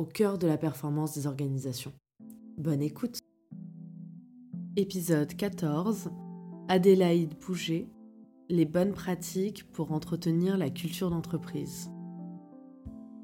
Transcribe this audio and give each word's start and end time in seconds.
au 0.00 0.06
cœur 0.06 0.38
de 0.38 0.46
la 0.46 0.56
performance 0.56 1.14
des 1.14 1.26
organisations. 1.26 1.92
Bonne 2.56 2.80
écoute 2.80 3.18
Épisode 4.74 5.36
14 5.36 6.08
Adélaïde 6.68 7.34
Bouger 7.38 7.86
Les 8.48 8.64
bonnes 8.64 8.94
pratiques 8.94 9.70
pour 9.70 9.92
entretenir 9.92 10.56
la 10.56 10.70
culture 10.70 11.10
d'entreprise. 11.10 11.90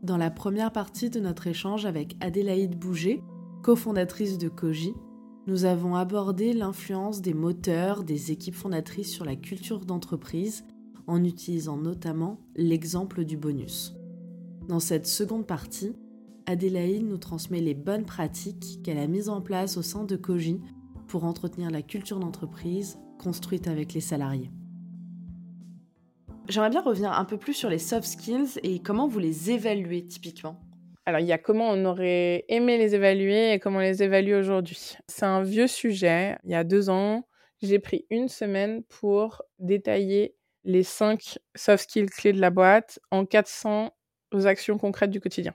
Dans 0.02 0.18
la 0.18 0.30
première 0.30 0.70
partie 0.70 1.08
de 1.08 1.18
notre 1.18 1.46
échange 1.46 1.86
avec 1.86 2.14
Adélaïde 2.20 2.78
Bouger, 2.78 3.22
cofondatrice 3.62 4.36
de 4.36 4.50
Koji, 4.50 4.92
nous 5.46 5.64
avons 5.64 5.94
abordé 5.94 6.52
l'influence 6.52 7.22
des 7.22 7.32
moteurs 7.32 8.04
des 8.04 8.32
équipes 8.32 8.54
fondatrices 8.54 9.10
sur 9.10 9.24
la 9.24 9.36
culture 9.36 9.86
d'entreprise 9.86 10.66
en 11.06 11.24
utilisant 11.24 11.78
notamment 11.78 12.38
l'exemple 12.54 13.24
du 13.24 13.38
bonus. 13.38 13.96
Dans 14.68 14.80
cette 14.80 15.06
seconde 15.06 15.46
partie, 15.46 15.94
Adélaïde 16.46 17.04
nous 17.04 17.18
transmet 17.18 17.60
les 17.60 17.74
bonnes 17.74 18.04
pratiques 18.04 18.80
qu'elle 18.84 18.98
a 18.98 19.08
mises 19.08 19.28
en 19.28 19.40
place 19.40 19.76
au 19.76 19.82
sein 19.82 20.04
de 20.04 20.14
Koji 20.14 20.60
pour 21.08 21.24
entretenir 21.24 21.70
la 21.70 21.82
culture 21.82 22.20
d'entreprise 22.20 22.98
construite 23.18 23.66
avec 23.66 23.94
les 23.94 24.00
salariés. 24.00 24.50
J'aimerais 26.48 26.70
bien 26.70 26.82
revenir 26.82 27.10
un 27.10 27.24
peu 27.24 27.36
plus 27.36 27.54
sur 27.54 27.68
les 27.68 27.80
soft 27.80 28.06
skills 28.06 28.60
et 28.62 28.78
comment 28.78 29.08
vous 29.08 29.18
les 29.18 29.50
évaluez 29.50 30.06
typiquement. 30.06 30.60
Alors, 31.04 31.20
il 31.20 31.26
y 31.26 31.32
a 31.32 31.38
comment 31.38 31.68
on 31.68 31.84
aurait 31.84 32.44
aimé 32.48 32.78
les 32.78 32.94
évaluer 32.94 33.52
et 33.52 33.58
comment 33.58 33.78
on 33.78 33.82
les 33.82 34.04
évalue 34.04 34.34
aujourd'hui. 34.34 34.96
C'est 35.08 35.26
un 35.26 35.42
vieux 35.42 35.66
sujet. 35.66 36.36
Il 36.44 36.50
y 36.50 36.54
a 36.54 36.62
deux 36.62 36.90
ans, 36.90 37.26
j'ai 37.60 37.80
pris 37.80 38.06
une 38.10 38.28
semaine 38.28 38.84
pour 38.84 39.42
détailler 39.58 40.36
les 40.62 40.84
cinq 40.84 41.38
soft 41.56 41.84
skills 41.84 42.06
clés 42.06 42.32
de 42.32 42.40
la 42.40 42.50
boîte 42.50 43.00
en 43.10 43.24
400 43.24 43.90
actions 44.44 44.78
concrètes 44.78 45.10
du 45.10 45.20
quotidien. 45.20 45.54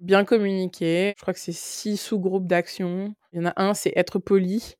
Bien 0.00 0.24
communiquer, 0.24 1.12
je 1.16 1.22
crois 1.22 1.34
que 1.34 1.40
c'est 1.40 1.52
six 1.52 1.98
sous-groupes 1.98 2.46
d'actions. 2.46 3.14
Il 3.32 3.40
y 3.40 3.42
en 3.42 3.50
a 3.50 3.52
un, 3.62 3.74
c'est 3.74 3.92
être 3.96 4.18
poli. 4.18 4.76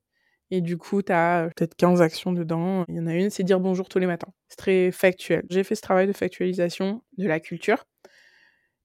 Et 0.49 0.61
du 0.61 0.77
coup, 0.77 1.03
tu 1.03 1.11
as 1.11 1.49
peut-être 1.55 1.75
15 1.75 2.01
actions 2.01 2.33
dedans. 2.33 2.85
Il 2.89 2.95
y 2.95 2.99
en 2.99 3.05
a 3.05 3.13
une, 3.13 3.29
c'est 3.29 3.43
dire 3.43 3.59
bonjour 3.59 3.87
tous 3.87 3.99
les 3.99 4.07
matins. 4.07 4.33
C'est 4.49 4.57
très 4.57 4.91
factuel. 4.91 5.43
J'ai 5.49 5.63
fait 5.63 5.75
ce 5.75 5.81
travail 5.81 6.07
de 6.07 6.13
factualisation 6.13 7.03
de 7.17 7.27
la 7.27 7.39
culture. 7.39 7.85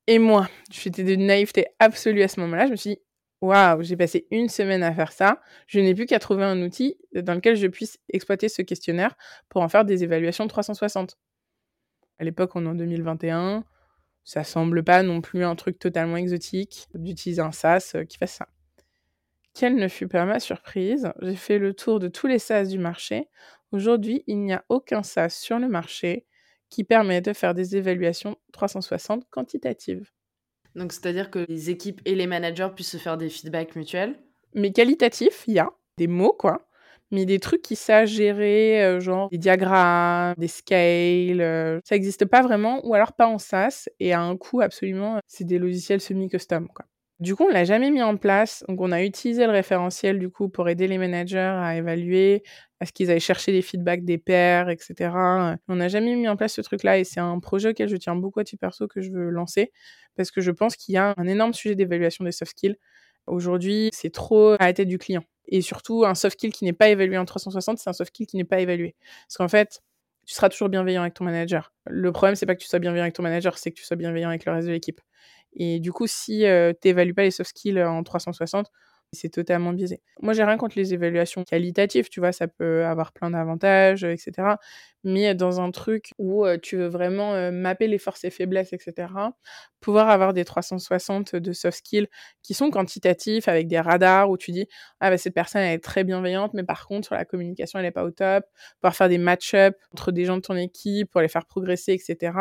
Et 0.07 0.19
moi, 0.19 0.49
j'étais 0.71 1.05
de 1.05 1.17
naïveté 1.17 1.67
absolue 1.79 2.23
à 2.23 2.29
ce 2.29 2.39
moment-là. 2.41 2.67
Je 2.67 2.73
me 2.73 2.77
suis 2.77 2.91
dit, 2.91 3.01
waouh, 3.41 3.83
j'ai 3.83 3.97
passé 3.97 4.27
une 4.31 4.49
semaine 4.51 4.83
à 4.83 4.93
faire 4.93 5.13
ça. 5.13 5.41
Je 5.67 5.81
n'ai 5.81 5.95
plus 5.95 6.07
qu'à 6.07 6.19
trouver 6.19 6.45
un 6.45 6.61
outil 6.63 6.97
dans 7.15 7.35
lequel 7.35 7.57
je 7.57 7.67
puisse 7.67 7.99
exploiter 8.13 8.49
ce 8.51 8.63
questionnaire 8.63 9.17
pour 9.49 9.63
en 9.63 9.69
faire 9.69 9.87
des 9.87 10.05
évaluations 10.05 10.47
360. 10.47 11.19
À 12.19 12.25
l'époque, 12.25 12.53
on 12.55 12.67
est 12.67 12.69
en 12.69 12.75
2021. 12.75 13.65
Ça 14.27 14.43
semble 14.43 14.83
pas 14.83 15.05
non 15.05 15.21
plus 15.21 15.45
un 15.45 15.55
truc 15.55 15.79
totalement 15.79 16.17
exotique 16.17 16.89
d'utiliser 16.95 17.41
un 17.41 17.53
SaaS 17.53 17.93
euh, 17.95 18.05
qui 18.05 18.19
fasse 18.19 18.35
ça. 18.35 18.49
Quelle 19.55 19.77
ne 19.77 19.87
fut 19.87 20.09
pas 20.09 20.25
ma 20.25 20.41
surprise 20.41 21.13
J'ai 21.23 21.37
fait 21.37 21.59
le 21.59 21.75
tour 21.75 22.01
de 22.01 22.09
tous 22.09 22.27
les 22.27 22.41
SaaS 22.41 22.65
du 22.65 22.79
marché. 22.79 23.29
Aujourd'hui, 23.71 24.25
il 24.27 24.41
n'y 24.41 24.53
a 24.53 24.65
aucun 24.69 25.05
SaaS 25.05 25.31
sur 25.31 25.61
le 25.61 25.69
marché 25.69 26.27
qui 26.71 26.83
permet 26.83 27.21
de 27.21 27.33
faire 27.33 27.55
des 27.55 27.77
évaluations 27.77 28.37
360 28.53 29.31
quantitatives. 29.31 30.11
Donc, 30.75 30.93
c'est-à-dire 30.93 31.31
que 31.31 31.47
les 31.49 31.71
équipes 31.71 32.03
et 32.05 32.17
les 32.17 32.27
managers 32.27 32.69
puissent 32.75 32.91
se 32.91 32.97
faire 32.97 33.17
des 33.17 33.31
feedbacks 33.31 33.77
mutuels? 33.77 34.19
Mais 34.55 34.73
qualitatifs, 34.73 35.45
il 35.47 35.55
y 35.55 35.59
a 35.61 35.71
des 35.99 36.09
mots, 36.09 36.37
quoi. 36.37 36.67
Mais 37.13 37.25
des 37.25 37.39
trucs 37.39 37.63
qui 37.63 37.77
savent 37.77 38.07
gérer, 38.07 38.83
euh, 38.85 39.01
genre 39.01 39.29
des 39.31 39.39
diagrammes, 39.39 40.35
des 40.39 40.49
scales, 40.49 41.41
euh, 41.41 41.81
ça 41.85 41.95
n'existe 41.95 42.25
pas 42.25 42.43
vraiment, 42.43 42.85
ou 42.85 42.95
alors 42.95 43.13
pas 43.13 43.29
en 43.29 43.39
SaaS, 43.39 43.89
et 44.01 44.13
à 44.13 44.21
un 44.21 44.37
coût 44.37 44.61
absolument, 44.61 45.21
c'est 45.29 45.45
des 45.45 45.59
logiciels 45.59 46.01
semi-custom. 46.01 46.69
Du 47.21 47.35
coup, 47.35 47.45
on 47.45 47.49
l'a 47.49 47.65
jamais 47.65 47.91
mis 47.91 48.03
en 48.03 48.17
place. 48.19 48.63
Donc, 48.69 48.81
on 48.81 48.93
a 48.93 49.03
utilisé 49.03 49.47
le 49.47 49.53
référentiel 49.53 50.19
du 50.19 50.29
coup 50.29 50.49
pour 50.51 50.69
aider 50.69 50.87
les 50.87 50.99
managers 50.99 51.39
à 51.39 51.77
évaluer, 51.77 52.43
à 52.81 52.85
ce 52.87 52.93
qu'ils 52.93 53.11
aillent 53.11 53.21
chercher 53.21 53.53
des 53.53 53.63
feedbacks 53.63 54.05
des 54.05 54.19
pairs, 54.19 54.69
etc. 54.69 55.57
On 55.69 55.77
n'a 55.77 55.89
jamais 55.89 56.15
mis 56.15 56.29
en 56.29 56.37
place 56.37 56.53
ce 56.55 56.61
truc-là 56.61 56.99
et 56.99 57.05
c'est 57.05 57.21
un 57.21 57.39
projet 57.41 57.71
auquel 57.71 57.89
je 57.89 57.97
tiens 57.97 58.17
beaucoup 58.17 58.41
à 58.41 58.45
titre 58.45 58.61
perso 58.61 58.87
que 58.89 59.01
je 59.01 59.11
veux 59.13 59.31
lancer 59.31 59.73
parce 60.17 60.31
que 60.31 60.41
je 60.43 60.51
pense 60.51 60.77
qu'il 60.77 60.95
y 60.95 60.99
a 60.99 61.15
un 61.17 61.27
énorme 61.27 61.55
sujet 61.55 61.75
d'évaluation 61.75 62.25
des 62.25 62.33
soft 62.33 62.51
skills. 62.53 62.77
Aujourd'hui, 63.27 63.89
c'est 63.93 64.11
trop 64.13 64.51
à 64.53 64.67
la 64.67 64.73
tête 64.75 64.89
du 64.89 64.99
client. 64.99 65.23
Et 65.49 65.61
surtout, 65.63 66.05
un 66.05 66.15
soft 66.15 66.35
skill 66.39 66.53
qui 66.53 66.65
n'est 66.65 66.73
pas 66.73 66.89
évalué 66.89 67.19
en 67.19 67.25
360, 67.25 67.79
c'est 67.79 67.91
un 67.91 67.93
soft 67.93 68.11
skill 68.11 68.27
qui 68.27 68.37
n'est 68.37 68.45
pas 68.45 68.61
évalué. 68.61 68.97
Parce 69.29 69.37
qu'en 69.39 69.49
fait, 69.49 69.83
tu 70.27 70.35
seras 70.35 70.49
toujours 70.49 70.69
bienveillant 70.69 71.03
avec 71.03 71.15
ton 71.15 71.25
manager. 71.25 71.73
Le 71.87 72.13
problème, 72.13 72.35
c'est 72.35 72.47
pas 72.47 72.55
que 72.55 72.61
tu 72.61 72.69
sois 72.69 72.81
bienveillant 72.81 73.05
avec 73.05 73.15
ton 73.15 73.23
manager, 73.23 73.59
c'est 73.59 73.71
que 73.71 73.77
tu 73.77 73.85
sois 73.85 73.97
bienveillant 73.97 74.29
avec 74.29 74.45
le 74.45 74.53
reste 74.53 74.67
de 74.67 74.73
l'équipe. 74.73 75.01
Et 75.55 75.81
du 75.81 75.93
coup, 75.93 76.07
si 76.07 76.45
euh, 76.47 76.73
tu 76.81 76.89
n'évalues 76.89 77.15
pas 77.15 77.23
les 77.23 77.31
soft 77.31 77.51
skills 77.51 77.83
en 77.83 78.03
360, 78.03 78.71
c'est 79.17 79.31
totalement 79.31 79.73
biaisé. 79.73 80.01
Moi, 80.23 80.33
j'ai 80.35 80.45
rien 80.45 80.57
contre 80.57 80.79
les 80.79 80.95
évaluations 80.95 81.45
qualitatives, 81.45 82.09
tu 82.09 82.21
vois, 82.21 82.33
ça 82.33 82.47
peut 82.49 82.85
avoir 82.85 83.13
plein 83.13 83.31
d'avantages, 83.31 84.05
etc. 84.05 84.59
Mais 85.05 85.35
dans 85.35 85.61
un 85.61 85.71
truc 85.71 86.13
où 86.19 86.47
tu 86.63 86.77
veux 86.77 86.87
vraiment 86.89 87.51
mapper 87.53 87.87
les 87.89 87.99
forces 87.99 88.25
et 88.25 88.31
faiblesses, 88.31 88.73
etc., 88.73 89.09
pouvoir 89.81 90.09
avoir 90.11 90.33
des 90.35 90.45
360 90.45 91.37
de 91.37 91.53
soft 91.53 91.79
skills 91.79 92.09
qui 92.43 92.55
sont 92.55 92.71
quantitatifs 92.71 93.49
avec 93.49 93.69
des 93.69 93.79
radars 93.79 94.31
où 94.31 94.37
tu 94.37 94.51
dis, 94.51 94.67
ah 95.01 95.11
bah 95.11 95.19
cette 95.19 95.35
personne 95.35 95.63
elle 95.63 95.75
est 95.75 95.85
très 95.85 96.05
bienveillante, 96.05 96.55
mais 96.55 96.65
par 96.65 96.87
contre, 96.87 97.07
sur 97.07 97.15
la 97.15 97.25
communication, 97.25 97.79
elle 97.79 97.85
n'est 97.85 97.91
pas 97.93 98.05
au 98.05 98.11
top. 98.11 98.45
Pouvoir 98.81 98.97
faire 98.97 99.09
des 99.09 99.19
match-up 99.19 99.77
entre 99.93 100.13
des 100.13 100.25
gens 100.25 100.37
de 100.37 100.43
ton 100.43 100.57
équipe 100.57 101.11
pour 101.11 101.21
les 101.21 101.29
faire 101.29 101.47
progresser, 101.47 101.93
etc 101.93 102.33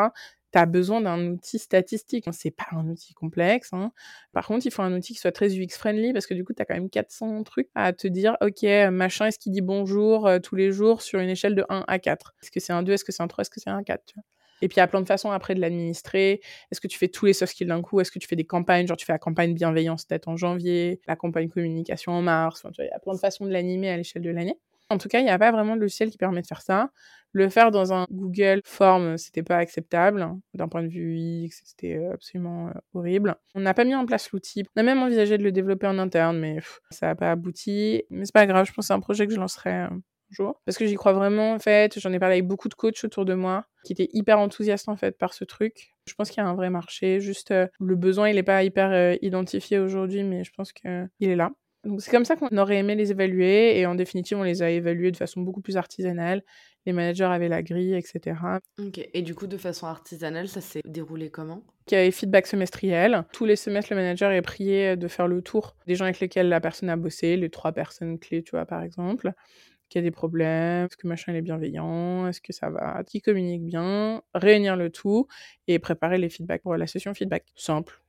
tu 0.60 0.66
besoin 0.70 1.02
d'un 1.02 1.28
outil 1.28 1.60
statistique. 1.60 2.26
C'est 2.32 2.52
pas 2.52 2.68
un 2.72 2.88
outil 2.88 3.14
complexe. 3.14 3.74
Hein. 3.74 3.92
Par 4.32 4.48
contre, 4.48 4.66
il 4.66 4.72
faut 4.72 4.82
un 4.82 4.94
outil 4.94 5.14
qui 5.14 5.20
soit 5.20 5.32
très 5.32 5.50
UX-friendly 5.50 6.14
parce 6.14 6.28
que 6.28 6.34
du 6.34 6.44
coup, 6.44 6.54
tu 6.54 6.62
as 6.62 6.66
quand 6.66 6.76
même 6.76 6.90
400 6.90 7.44
trucs 7.44 7.70
à 7.76 7.94
te 7.94 8.08
dire, 8.08 8.38
OK, 8.42 8.64
machin, 8.92 9.28
est-ce 9.28 9.40
qu'il 9.40 9.52
dit 9.52 9.62
bonjour 9.62 10.28
euh, 10.28 10.40
tous 10.40 10.56
les 10.56 10.72
jours 10.72 11.02
sur 11.02 11.20
une 11.20 11.30
échelle 11.30 11.56
de 11.56 11.66
1 11.70 11.86
à 11.88 12.00
4 12.00 12.36
Est-ce 12.42 12.52
que 12.52 12.60
c'est 12.60 12.74
un 12.74 12.84
2 12.84 12.94
Est-ce 12.94 13.04
que 13.04 13.12
c'est 13.12 13.24
un 13.24 13.28
3 13.28 13.42
Est-ce 13.42 13.50
que 13.50 13.60
c'est 13.60 13.70
un 13.70 13.84
4 13.84 14.14
et 14.62 14.68
puis, 14.68 14.76
il 14.76 14.80
y 14.80 14.84
a 14.84 14.88
plein 14.88 15.02
de 15.02 15.06
façons 15.06 15.32
après 15.32 15.54
de 15.54 15.60
l'administrer. 15.60 16.40
Est-ce 16.72 16.80
que 16.80 16.88
tu 16.88 16.98
fais 16.98 17.10
tous 17.10 17.26
les 17.26 17.34
soft 17.34 17.52
skills 17.52 17.68
d'un 17.68 17.82
coup? 17.82 18.00
Est-ce 18.00 18.10
que 18.10 18.20
tu 18.20 18.28
fais 18.28 18.38
des 18.38 18.46
campagnes? 18.46 18.88
Genre, 18.88 18.96
tu 18.98 19.06
fais 19.06 19.12
la 19.12 19.20
campagne 19.20 19.54
bienveillance 19.54 20.06
peut-être 20.06 20.30
en 20.30 20.38
janvier, 20.38 21.02
la 21.08 21.16
campagne 21.16 21.50
communication 21.50 22.14
en 22.14 22.22
mars. 22.22 22.66
il 22.80 22.86
y 22.86 22.90
a 22.90 23.00
plein 23.00 23.14
de 23.14 23.20
façons 23.20 23.46
de 23.46 23.52
l'animer 23.52 23.90
à 23.90 23.98
l'échelle 23.98 24.22
de 24.22 24.30
l'année. 24.30 24.58
En 24.90 24.98
tout 24.98 25.08
cas, 25.08 25.20
il 25.20 25.24
n'y 25.24 25.32
a 25.32 25.40
pas 25.40 25.52
vraiment 25.52 25.76
de 25.76 25.82
logiciel 25.82 26.10
qui 26.12 26.18
permet 26.18 26.42
de 26.42 26.48
faire 26.48 26.62
ça. 26.62 26.92
Le 27.32 27.50
faire 27.50 27.72
dans 27.72 27.92
un 27.92 28.06
Google 28.12 28.62
Form, 28.64 29.18
c'était 29.18 29.44
pas 29.44 29.58
acceptable. 29.58 30.26
D'un 30.54 30.70
point 30.70 30.84
de 30.84 30.88
vue 30.88 31.46
UX, 31.46 31.50
c'était 31.66 31.98
euh, 31.98 32.14
absolument 32.14 32.68
euh, 32.68 32.72
horrible. 32.94 33.36
On 33.56 33.60
n'a 33.60 33.74
pas 33.74 33.84
mis 33.84 33.96
en 33.96 34.06
place 34.06 34.32
l'outil. 34.32 34.64
On 34.76 34.80
a 34.80 34.84
même 34.84 35.00
envisagé 35.00 35.38
de 35.38 35.44
le 35.44 35.52
développer 35.52 35.88
en 35.88 35.98
interne, 36.00 36.40
mais 36.40 36.60
ça 36.92 37.08
n'a 37.08 37.16
pas 37.16 37.32
abouti. 37.32 38.04
Mais 38.10 38.24
c'est 38.26 38.34
pas 38.34 38.46
grave, 38.46 38.66
je 38.68 38.72
pense 38.72 38.86
que 38.86 38.88
c'est 38.88 38.94
un 38.94 39.02
projet 39.02 39.28
que 39.28 39.34
je 39.34 39.40
lancerai 39.40 39.72
euh, 39.72 39.88
un 39.88 40.02
jour. 40.30 40.62
Parce 40.66 40.78
que 40.78 40.86
j'y 40.86 40.96
crois 40.96 41.12
vraiment, 41.14 41.52
en 41.54 41.60
fait. 41.60 42.00
J'en 42.00 42.14
ai 42.14 42.20
parlé 42.20 42.36
avec 42.36 42.48
beaucoup 42.48 42.70
de 42.70 42.76
coachs 42.76 43.04
autour 43.04 43.26
de 43.26 43.34
moi 43.34 43.66
qui 43.84 43.92
étaient 43.92 44.10
hyper 44.14 44.40
enthousiastes, 44.40 44.88
en 44.88 44.96
fait, 44.96 45.18
par 45.18 45.34
ce 45.34 45.44
truc. 45.44 45.90
Je 46.08 46.14
pense 46.14 46.30
qu'il 46.30 46.42
y 46.42 46.46
a 46.46 46.48
un 46.48 46.56
vrai 46.56 46.70
marché. 46.70 47.20
Juste, 47.20 47.54
le 47.80 47.96
besoin, 47.96 48.30
il 48.30 48.36
n'est 48.36 48.44
pas 48.44 48.64
hyper 48.64 49.18
identifié 49.22 49.80
aujourd'hui, 49.80 50.24
mais 50.24 50.46
je 50.46 50.52
pense 50.56 50.72
qu'il 50.72 51.10
est 51.20 51.36
là. 51.36 51.52
Donc 51.86 52.02
c'est 52.02 52.12
comme 52.12 52.26
ça 52.26 52.36
qu'on 52.36 52.58
aurait 52.58 52.78
aimé 52.78 52.96
les 52.96 53.12
évaluer 53.12 53.80
et 53.80 53.86
en 53.86 53.96
définitive 53.96 54.38
on 54.38 54.44
les 54.44 54.64
a 54.64 54.70
évalués 54.70 55.12
de 55.12 55.18
façon 55.18 55.42
beaucoup 55.42 55.62
plus 55.62 55.78
artisanale. 55.78 56.44
Les 56.86 56.94
managers 56.94 57.26
avaient 57.26 57.48
la 57.48 57.64
grille, 57.64 57.96
etc. 57.96 58.38
Ok. 58.80 59.08
Et 59.14 59.22
du 59.22 59.34
coup 59.34 59.48
de 59.48 59.58
façon 59.58 59.88
artisanale, 59.88 60.48
ça 60.48 60.62
s'est 60.62 60.82
déroulé 60.86 61.30
comment? 61.30 61.64
Il 61.88 61.94
y 61.94 61.98
avait 61.98 62.12
feedback 62.12 62.48
semestriel. 62.48 63.24
Tous 63.32 63.46
les 63.46 63.56
semestres, 63.56 63.92
le 63.92 63.98
manager 63.98 64.32
est 64.32 64.42
prié 64.42 64.96
de 64.96 65.08
faire 65.08 65.28
le 65.28 65.42
tour 65.42 65.76
des 65.88 65.96
gens 65.96 66.06
avec 66.06 66.20
lesquels 66.20 66.50
la 66.50 66.60
personne 66.60 66.90
a 66.90 66.96
bossé, 66.96 67.38
les 67.38 67.50
trois 67.50 67.72
personnes 67.72 68.20
clés, 68.20 68.44
tu 68.44 68.52
vois 68.52 68.66
par 68.66 68.82
exemple. 68.82 69.32
Qu'il 69.90 70.02
y 70.02 70.04
a 70.04 70.08
des 70.08 70.12
problèmes, 70.12 70.86
est-ce 70.86 70.98
que 70.98 71.08
machin 71.08 71.36
est 71.36 71.42
bienveillant, 71.44 72.28
est-ce 72.28 72.42
que 72.42 72.54
ça 72.54 72.72
va, 72.72 73.04
qui 73.04 73.22
communique 73.22 73.64
bien, 73.64 74.24
réunir 74.34 74.76
le 74.76 74.90
tout 74.90 75.28
et 75.68 75.78
préparer 75.78 76.18
les 76.18 76.30
feedbacks 76.30 76.64
pour 76.64 76.76
la 76.76 76.88
session 76.88 77.14
feedback. 77.14 77.46
Simple, 77.56 78.02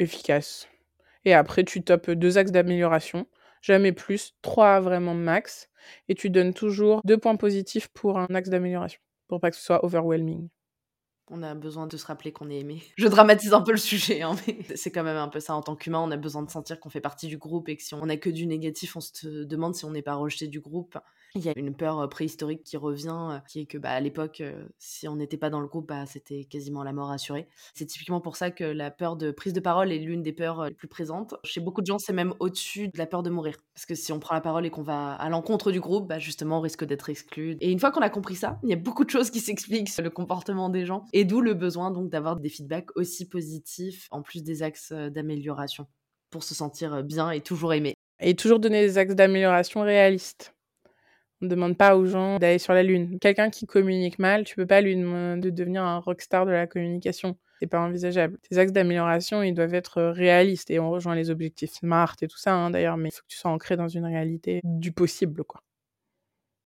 efficace. 0.00 0.68
Et 1.24 1.34
après, 1.34 1.64
tu 1.64 1.82
topes 1.82 2.10
deux 2.10 2.38
axes 2.38 2.52
d'amélioration, 2.52 3.26
jamais 3.62 3.92
plus, 3.92 4.34
trois 4.42 4.80
vraiment 4.80 5.14
max. 5.14 5.68
Et 6.08 6.14
tu 6.14 6.30
donnes 6.30 6.54
toujours 6.54 7.00
deux 7.04 7.18
points 7.18 7.36
positifs 7.36 7.88
pour 7.88 8.18
un 8.18 8.26
axe 8.34 8.50
d'amélioration, 8.50 9.00
pour 9.28 9.40
pas 9.40 9.50
que 9.50 9.56
ce 9.56 9.62
soit 9.62 9.84
overwhelming. 9.84 10.48
On 11.30 11.42
a 11.42 11.54
besoin 11.54 11.86
de 11.86 11.96
se 11.96 12.04
rappeler 12.06 12.32
qu'on 12.32 12.50
est 12.50 12.58
aimé. 12.58 12.82
Je 12.96 13.06
dramatise 13.06 13.54
un 13.54 13.62
peu 13.62 13.72
le 13.72 13.78
sujet, 13.78 14.22
hein, 14.22 14.34
mais 14.46 14.58
c'est 14.74 14.90
quand 14.90 15.04
même 15.04 15.16
un 15.16 15.28
peu 15.28 15.40
ça 15.40 15.54
en 15.54 15.62
tant 15.62 15.76
qu'humain. 15.76 16.00
On 16.00 16.10
a 16.10 16.16
besoin 16.16 16.42
de 16.42 16.50
sentir 16.50 16.80
qu'on 16.80 16.90
fait 16.90 17.00
partie 17.00 17.28
du 17.28 17.38
groupe 17.38 17.68
et 17.68 17.76
que 17.76 17.82
si 17.82 17.94
on 17.94 18.06
n'a 18.06 18.16
que 18.16 18.30
du 18.30 18.46
négatif, 18.46 18.96
on 18.96 19.00
se 19.00 19.44
demande 19.44 19.74
si 19.74 19.84
on 19.84 19.90
n'est 19.90 20.02
pas 20.02 20.14
rejeté 20.14 20.48
du 20.48 20.60
groupe. 20.60 20.98
Il 21.36 21.44
y 21.44 21.48
a 21.48 21.52
une 21.56 21.74
peur 21.74 22.08
préhistorique 22.08 22.64
qui 22.64 22.76
revient, 22.76 23.40
qui 23.46 23.60
est 23.60 23.66
que 23.66 23.78
bah, 23.78 23.90
à 23.90 24.00
l'époque, 24.00 24.42
si 24.78 25.06
on 25.06 25.14
n'était 25.14 25.36
pas 25.36 25.48
dans 25.48 25.60
le 25.60 25.68
groupe, 25.68 25.86
bah, 25.86 26.04
c'était 26.04 26.44
quasiment 26.44 26.82
la 26.82 26.92
mort 26.92 27.12
assurée. 27.12 27.48
C'est 27.72 27.86
typiquement 27.86 28.20
pour 28.20 28.34
ça 28.34 28.50
que 28.50 28.64
la 28.64 28.90
peur 28.90 29.14
de 29.16 29.30
prise 29.30 29.52
de 29.52 29.60
parole 29.60 29.92
est 29.92 29.98
l'une 29.98 30.22
des 30.22 30.32
peurs 30.32 30.64
les 30.64 30.74
plus 30.74 30.88
présentes. 30.88 31.36
Chez 31.44 31.60
beaucoup 31.60 31.82
de 31.82 31.86
gens, 31.86 32.00
c'est 32.00 32.12
même 32.12 32.34
au-dessus 32.40 32.88
de 32.88 32.98
la 32.98 33.06
peur 33.06 33.22
de 33.22 33.30
mourir. 33.30 33.56
Parce 33.74 33.86
que 33.86 33.94
si 33.94 34.12
on 34.12 34.18
prend 34.18 34.34
la 34.34 34.40
parole 34.40 34.66
et 34.66 34.70
qu'on 34.70 34.82
va 34.82 35.12
à 35.12 35.28
l'encontre 35.28 35.70
du 35.70 35.80
groupe, 35.80 36.08
bah, 36.08 36.18
justement, 36.18 36.58
on 36.58 36.62
risque 36.62 36.84
d'être 36.84 37.08
exclu. 37.08 37.56
Et 37.60 37.70
une 37.70 37.78
fois 37.78 37.92
qu'on 37.92 38.00
a 38.00 38.10
compris 38.10 38.34
ça, 38.34 38.58
il 38.64 38.68
y 38.68 38.72
a 38.72 38.76
beaucoup 38.76 39.04
de 39.04 39.10
choses 39.10 39.30
qui 39.30 39.38
s'expliquent 39.38 39.88
sur 39.88 40.02
le 40.02 40.10
comportement 40.10 40.68
des 40.68 40.84
gens. 40.84 41.06
D'où 41.24 41.40
le 41.40 41.54
besoin 41.54 41.90
donc 41.90 42.10
d'avoir 42.10 42.36
des 42.36 42.48
feedbacks 42.48 42.96
aussi 42.96 43.28
positifs, 43.28 44.06
en 44.10 44.22
plus 44.22 44.42
des 44.42 44.62
axes 44.62 44.92
d'amélioration, 44.92 45.86
pour 46.30 46.42
se 46.42 46.54
sentir 46.54 47.02
bien 47.02 47.30
et 47.30 47.40
toujours 47.40 47.74
aimé. 47.74 47.94
Et 48.20 48.34
toujours 48.34 48.60
donner 48.60 48.86
des 48.86 48.98
axes 48.98 49.14
d'amélioration 49.14 49.82
réalistes. 49.82 50.54
On 51.42 51.46
ne 51.46 51.50
demande 51.50 51.76
pas 51.76 51.96
aux 51.96 52.04
gens 52.04 52.38
d'aller 52.38 52.58
sur 52.58 52.74
la 52.74 52.82
lune. 52.82 53.18
Quelqu'un 53.18 53.48
qui 53.48 53.66
communique 53.66 54.18
mal, 54.18 54.44
tu 54.44 54.56
peux 54.56 54.66
pas 54.66 54.82
lui 54.82 54.94
demander 54.94 55.50
de 55.50 55.56
devenir 55.56 55.82
un 55.82 55.98
rockstar 55.98 56.44
de 56.44 56.50
la 56.50 56.66
communication. 56.66 57.38
C'est 57.58 57.66
pas 57.66 57.80
envisageable. 57.80 58.38
Tes 58.48 58.58
axes 58.58 58.72
d'amélioration, 58.72 59.42
ils 59.42 59.54
doivent 59.54 59.74
être 59.74 60.02
réalistes 60.02 60.70
et 60.70 60.78
on 60.78 60.90
rejoint 60.90 61.14
les 61.14 61.30
objectifs 61.30 61.72
SMART 61.72 62.16
et 62.20 62.28
tout 62.28 62.38
ça 62.38 62.54
hein, 62.54 62.70
d'ailleurs, 62.70 62.98
mais 62.98 63.08
il 63.08 63.12
faut 63.12 63.22
que 63.22 63.28
tu 63.28 63.38
sois 63.38 63.50
ancré 63.50 63.76
dans 63.76 63.88
une 63.88 64.04
réalité 64.04 64.60
du 64.64 64.92
possible 64.92 65.44
quoi. 65.44 65.62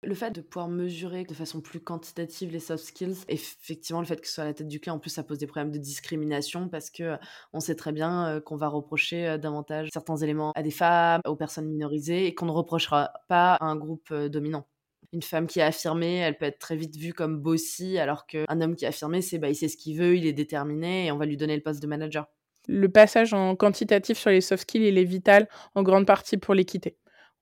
Le 0.06 0.15
fait 0.15 0.31
de 0.31 0.43
pouvoir 0.43 0.69
mesurer 0.69 1.25
de 1.25 1.33
façon 1.33 1.62
plus 1.62 1.81
quantitative 1.81 2.53
les 2.53 2.61
soft 2.61 2.85
skills, 2.85 3.17
effectivement, 3.29 4.01
le 4.01 4.06
fait 4.06 4.21
que 4.21 4.27
ce 4.27 4.35
soit 4.35 4.45
à 4.45 4.47
la 4.49 4.53
tête 4.55 4.69
du 4.69 4.79
clé, 4.79 4.93
en 4.93 4.99
plus, 4.99 5.09
ça 5.09 5.23
pose 5.23 5.39
des 5.39 5.47
problèmes 5.47 5.73
de 5.73 5.79
discrimination 5.79 6.69
parce 6.69 6.91
que 6.91 7.17
on 7.55 7.61
sait 7.61 7.75
très 7.75 7.93
bien 7.93 8.41
qu'on 8.45 8.56
va 8.56 8.69
reprocher 8.69 9.39
davantage 9.39 9.89
certains 9.93 10.17
éléments 10.17 10.53
à 10.55 10.62
des 10.62 10.71
femmes, 10.71 11.23
aux 11.27 11.37
personnes 11.37 11.69
minorisées 11.69 12.27
et 12.27 12.35
qu'on 12.35 12.47
ne 12.47 12.51
reprochera 12.51 13.12
pas 13.29 13.55
à 13.55 13.65
un 13.65 13.77
groupe 13.77 14.12
dominant. 14.12 14.67
Une 15.12 15.23
femme 15.23 15.47
qui 15.47 15.61
est 15.61 15.62
affirmée, 15.62 16.17
elle 16.17 16.37
peut 16.37 16.47
être 16.47 16.59
très 16.59 16.77
vite 16.77 16.97
vue 16.97 17.15
comme 17.15 17.41
bossy, 17.41 17.99
alors 17.99 18.27
qu'un 18.27 18.61
homme 18.61 18.77
qui 18.77 18.85
est 18.85 18.89
affirmé, 18.89 19.23
c'est 19.23 19.39
bah, 19.39 19.49
il 19.49 19.55
sait 19.55 19.69
ce 19.69 19.77
qu'il 19.77 19.97
veut, 19.97 20.17
il 20.17 20.27
est 20.27 20.33
déterminé 20.33 21.06
et 21.06 21.12
on 21.12 21.17
va 21.17 21.25
lui 21.25 21.39
donner 21.39 21.56
le 21.56 21.62
poste 21.62 21.81
de 21.81 21.87
manager. 21.87 22.27
Le 22.67 22.89
passage 22.91 23.33
en 23.33 23.56
quantitatif 23.56 24.19
sur 24.19 24.31
les 24.31 24.41
soft 24.41 24.62
skills, 24.62 24.87
il 24.87 24.99
est 24.99 25.05
vital 25.05 25.49
en 25.75 25.83
grande 25.83 26.06
partie 26.06 26.37
pour 26.37 26.55
l'équité. 26.55 26.99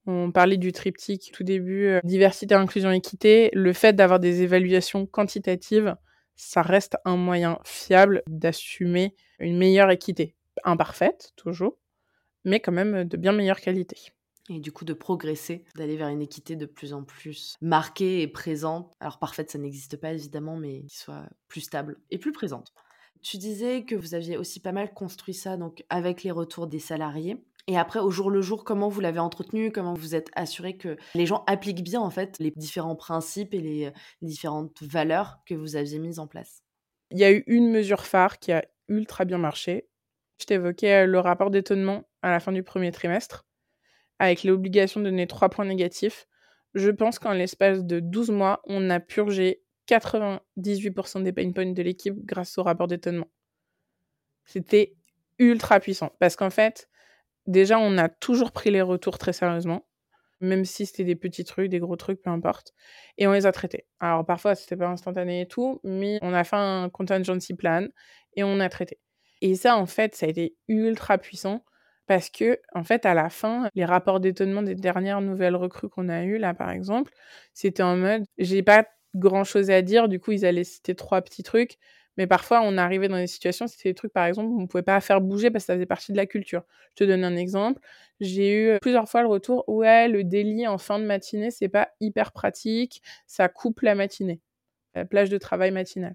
On 0.06 0.32
parlait 0.32 0.56
du 0.56 0.72
triptyque 0.72 1.30
tout 1.32 1.44
début, 1.44 1.86
euh, 1.86 2.00
diversité, 2.02 2.54
inclusion, 2.54 2.90
équité. 2.90 3.50
Le 3.52 3.72
fait 3.72 3.92
d'avoir 3.92 4.18
des 4.18 4.42
évaluations 4.42 5.06
quantitatives, 5.06 5.96
ça 6.34 6.62
reste 6.62 6.96
un 7.04 7.16
moyen 7.16 7.58
fiable 7.64 8.22
d'assumer 8.26 9.14
une 9.38 9.56
meilleure 9.56 9.90
équité. 9.90 10.34
Imparfaite, 10.64 11.32
toujours, 11.36 11.78
mais 12.44 12.60
quand 12.60 12.72
même 12.72 13.04
de 13.04 13.16
bien 13.16 13.32
meilleure 13.32 13.60
qualité. 13.60 13.96
Et 14.50 14.58
du 14.58 14.72
coup, 14.72 14.84
de 14.84 14.92
progresser, 14.92 15.64
d'aller 15.76 15.96
vers 15.96 16.08
une 16.08 16.20
équité 16.20 16.56
de 16.56 16.66
plus 16.66 16.92
en 16.92 17.04
plus 17.04 17.56
marquée 17.60 18.22
et 18.22 18.28
présente. 18.28 18.92
Alors, 18.98 19.18
parfaite, 19.18 19.50
ça 19.50 19.58
n'existe 19.58 19.96
pas 19.96 20.12
évidemment, 20.12 20.56
mais 20.56 20.82
qui 20.82 20.98
soit 20.98 21.28
plus 21.46 21.60
stable 21.60 22.00
et 22.10 22.18
plus 22.18 22.32
présente. 22.32 22.72
Tu 23.22 23.38
disais 23.38 23.84
que 23.84 23.94
vous 23.94 24.14
aviez 24.14 24.36
aussi 24.36 24.58
pas 24.58 24.72
mal 24.72 24.92
construit 24.92 25.34
ça 25.34 25.56
donc 25.56 25.84
avec 25.88 26.24
les 26.24 26.32
retours 26.32 26.66
des 26.66 26.80
salariés. 26.80 27.36
Et 27.68 27.78
après, 27.78 28.00
au 28.00 28.10
jour 28.10 28.30
le 28.30 28.42
jour, 28.42 28.64
comment 28.64 28.88
vous 28.88 29.00
l'avez 29.00 29.20
entretenu? 29.20 29.70
Comment 29.70 29.94
vous 29.94 30.14
êtes 30.14 30.30
assuré 30.34 30.76
que 30.76 30.96
les 31.14 31.26
gens 31.26 31.44
appliquent 31.46 31.84
bien 31.84 32.00
en 32.00 32.10
fait 32.10 32.38
les 32.40 32.52
différents 32.56 32.96
principes 32.96 33.54
et 33.54 33.60
les, 33.60 33.92
différentes 34.20 34.82
valeurs 34.82 35.38
que 35.46 35.54
vous 35.54 35.76
aviez 35.76 35.98
mises 35.98 36.18
en 36.18 36.26
place? 36.26 36.64
Il 37.10 37.18
y 37.18 37.24
a 37.24 37.30
eu 37.30 37.44
une 37.46 37.70
mesure 37.70 38.04
phare 38.04 38.38
qui 38.38 38.52
a 38.52 38.64
ultra 38.88 39.24
bien 39.24 39.38
marché. 39.38 39.86
Je 40.40 40.46
t'évoquais 40.46 41.06
le 41.06 41.20
rapport 41.20 41.50
d'étonnement 41.50 42.02
à 42.22 42.30
la 42.30 42.40
fin 42.40 42.50
du 42.50 42.64
premier 42.64 42.90
trimestre, 42.90 43.46
avec 44.18 44.42
l'obligation 44.42 45.00
de 45.00 45.04
donner 45.04 45.28
trois 45.28 45.48
points 45.48 45.64
négatifs. 45.64 46.26
Je 46.74 46.90
pense 46.90 47.20
qu'en 47.20 47.32
l'espace 47.32 47.84
de 47.84 48.00
12 48.00 48.30
mois, 48.30 48.60
on 48.66 48.90
a 48.90 48.98
purgé 48.98 49.62
98% 49.88 51.22
des 51.22 51.32
pain 51.32 51.52
points 51.52 51.72
de 51.72 51.82
l'équipe 51.82 52.24
grâce 52.24 52.58
au 52.58 52.64
rapport 52.64 52.88
d'étonnement. 52.88 53.28
C'était 54.44 54.96
ultra 55.38 55.78
puissant 55.78 56.12
parce 56.18 56.34
qu'en 56.34 56.50
fait, 56.50 56.88
déjà, 57.46 57.78
on 57.78 57.98
a 57.98 58.08
toujours 58.08 58.52
pris 58.52 58.70
les 58.70 58.82
retours 58.82 59.18
très 59.18 59.32
sérieusement, 59.32 59.86
même 60.40 60.64
si 60.64 60.86
c'était 60.86 61.04
des 61.04 61.16
petits 61.16 61.44
trucs, 61.44 61.68
des 61.68 61.78
gros 61.78 61.96
trucs, 61.96 62.20
peu 62.20 62.30
importe, 62.30 62.72
et 63.18 63.26
on 63.26 63.32
les 63.32 63.46
a 63.46 63.52
traités. 63.52 63.86
Alors 64.00 64.26
parfois, 64.26 64.54
c'était 64.54 64.76
pas 64.76 64.88
instantané 64.88 65.42
et 65.42 65.46
tout, 65.46 65.80
mais 65.84 66.18
on 66.22 66.34
a 66.34 66.44
fait 66.44 66.56
un 66.56 66.90
contingency 66.90 67.54
plan 67.54 67.86
et 68.34 68.44
on 68.44 68.60
a 68.60 68.68
traité. 68.68 68.98
Et 69.40 69.54
ça, 69.54 69.76
en 69.76 69.86
fait, 69.86 70.14
ça 70.14 70.26
a 70.26 70.28
été 70.28 70.56
ultra 70.68 71.18
puissant 71.18 71.64
parce 72.06 72.30
que, 72.30 72.60
en 72.74 72.84
fait, 72.84 73.06
à 73.06 73.14
la 73.14 73.30
fin, 73.30 73.68
les 73.74 73.84
rapports 73.84 74.20
d'étonnement 74.20 74.62
des 74.62 74.74
dernières 74.74 75.20
nouvelles 75.20 75.56
recrues 75.56 75.88
qu'on 75.88 76.08
a 76.08 76.24
eues, 76.24 76.38
là, 76.38 76.54
par 76.54 76.70
exemple, 76.70 77.12
c'était 77.54 77.82
en 77.82 77.96
mode, 77.96 78.24
j'ai 78.38 78.62
pas 78.62 78.86
grand 79.14 79.44
chose 79.44 79.70
à 79.70 79.82
dire, 79.82 80.08
du 80.08 80.18
coup, 80.18 80.32
ils 80.32 80.44
allaient 80.44 80.64
citer 80.64 80.94
trois 80.94 81.22
petits 81.22 81.42
trucs, 81.42 81.78
mais 82.16 82.26
parfois, 82.26 82.60
on 82.62 82.76
arrivait 82.76 83.08
dans 83.08 83.16
des 83.16 83.26
situations, 83.26 83.66
c'était 83.66 83.90
des 83.90 83.94
trucs, 83.94 84.12
par 84.12 84.26
exemple, 84.26 84.48
où 84.50 84.58
on 84.58 84.62
ne 84.62 84.66
pouvait 84.66 84.82
pas 84.82 85.00
faire 85.00 85.20
bouger 85.20 85.50
parce 85.50 85.64
que 85.64 85.66
ça 85.68 85.74
faisait 85.74 85.86
partie 85.86 86.12
de 86.12 86.16
la 86.16 86.26
culture. 86.26 86.62
Je 86.90 87.04
te 87.04 87.04
donne 87.04 87.24
un 87.24 87.36
exemple. 87.36 87.80
J'ai 88.20 88.74
eu 88.74 88.78
plusieurs 88.80 89.08
fois 89.08 89.22
le 89.22 89.28
retour, 89.28 89.68
ouais, 89.68 90.08
le 90.08 90.22
délit 90.24 90.66
en 90.66 90.78
fin 90.78 90.98
de 90.98 91.04
matinée, 91.04 91.50
c'est 91.50 91.68
pas 91.68 91.88
hyper 92.00 92.32
pratique, 92.32 93.02
ça 93.26 93.48
coupe 93.48 93.80
la 93.80 93.94
matinée, 93.94 94.40
la 94.94 95.04
plage 95.04 95.30
de 95.30 95.38
travail 95.38 95.70
matinale. 95.70 96.14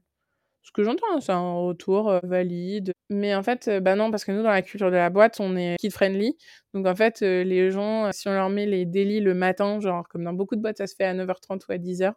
Ce 0.64 0.72
que 0.72 0.84
j'entends, 0.84 1.08
hein, 1.14 1.22
c'est 1.22 1.32
un 1.32 1.54
retour 1.54 2.20
valide. 2.24 2.92
Mais 3.10 3.34
en 3.34 3.42
fait, 3.42 3.70
bah 3.82 3.96
non, 3.96 4.12
parce 4.12 4.26
que 4.26 4.34
nous, 4.34 4.44
dans 4.44 4.50
la 4.50 4.62
culture 4.62 4.92
de 4.92 4.98
la 4.98 5.10
boîte, 5.10 5.40
on 5.40 5.56
est 5.56 5.78
kid-friendly. 5.80 6.38
Donc 6.74 6.86
en 6.86 6.96
fait, 6.96 7.22
les 7.22 7.72
gens, 7.72 8.12
si 8.12 8.28
on 8.28 8.34
leur 8.34 8.50
met 8.50 8.66
les 8.66 8.86
délits 8.86 9.22
le 9.22 9.34
matin, 9.34 9.80
genre 9.80 10.08
comme 10.10 10.26
dans 10.26 10.34
beaucoup 10.34 10.58
de 10.58 10.62
boîtes, 10.62 10.78
ça 10.78 10.88
se 10.88 10.96
fait 10.96 11.06
à 11.06 11.14
9h30 11.14 11.66
ou 11.70 11.72
à 11.72 11.78
10h, 11.78 12.14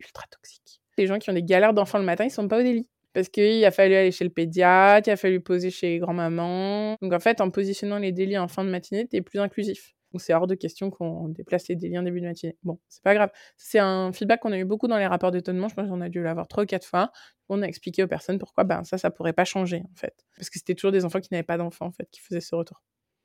ultra 0.00 0.24
toxique. 0.30 0.80
Les 0.96 1.06
gens 1.06 1.18
qui 1.18 1.28
ont 1.28 1.34
des 1.34 1.42
galères 1.42 1.74
d'enfants 1.74 1.98
le 1.98 2.04
matin, 2.04 2.24
ils 2.24 2.30
sont 2.30 2.48
pas 2.48 2.58
au 2.58 2.62
délit. 2.62 2.88
Parce 3.12 3.28
qu'il 3.28 3.64
a 3.64 3.70
fallu 3.70 3.94
aller 3.94 4.12
chez 4.12 4.24
le 4.24 4.30
pédiatre, 4.30 5.08
il 5.08 5.12
a 5.12 5.16
fallu 5.16 5.40
poser 5.40 5.70
chez 5.70 5.98
grand-maman. 5.98 6.96
Donc 7.02 7.12
en 7.12 7.18
fait, 7.20 7.40
en 7.40 7.50
positionnant 7.50 7.98
les 7.98 8.12
délits 8.12 8.38
en 8.38 8.48
fin 8.48 8.64
de 8.64 8.70
matinée, 8.70 9.06
tu 9.08 9.16
es 9.16 9.22
plus 9.22 9.40
inclusif. 9.40 9.94
Donc 10.12 10.20
c'est 10.20 10.34
hors 10.34 10.46
de 10.46 10.54
question 10.54 10.90
qu'on 10.90 11.28
déplace 11.28 11.68
les 11.68 11.76
délits 11.76 11.98
en 11.98 12.02
début 12.02 12.20
de 12.20 12.26
matinée. 12.26 12.56
Bon, 12.62 12.78
c'est 12.88 13.02
pas 13.02 13.14
grave. 13.14 13.30
C'est 13.56 13.78
un 13.78 14.12
feedback 14.12 14.40
qu'on 14.40 14.52
a 14.52 14.58
eu 14.58 14.64
beaucoup 14.64 14.88
dans 14.88 14.98
les 14.98 15.06
rapports 15.06 15.30
d'étonnement. 15.30 15.68
Je 15.68 15.74
pense 15.74 15.88
qu'on 15.88 16.00
a 16.00 16.08
dû 16.08 16.22
l'avoir 16.22 16.48
trois 16.48 16.64
ou 16.64 16.66
quatre 16.66 16.86
fois. 16.86 17.10
On 17.48 17.62
a 17.62 17.66
expliqué 17.66 18.02
aux 18.02 18.08
personnes 18.08 18.38
pourquoi 18.38 18.64
ben, 18.64 18.82
ça, 18.84 18.98
ça 18.98 19.10
pourrait 19.10 19.32
pas 19.32 19.44
changer 19.44 19.82
en 19.90 19.96
fait. 19.96 20.14
Parce 20.36 20.50
que 20.50 20.58
c'était 20.58 20.74
toujours 20.74 20.92
des 20.92 21.04
enfants 21.04 21.20
qui 21.20 21.28
n'avaient 21.32 21.42
pas 21.42 21.58
d'enfants 21.58 21.86
en 21.86 21.92
fait 21.92 22.08
qui 22.10 22.20
faisaient 22.20 22.40
ce 22.40 22.54
retour. 22.54 22.82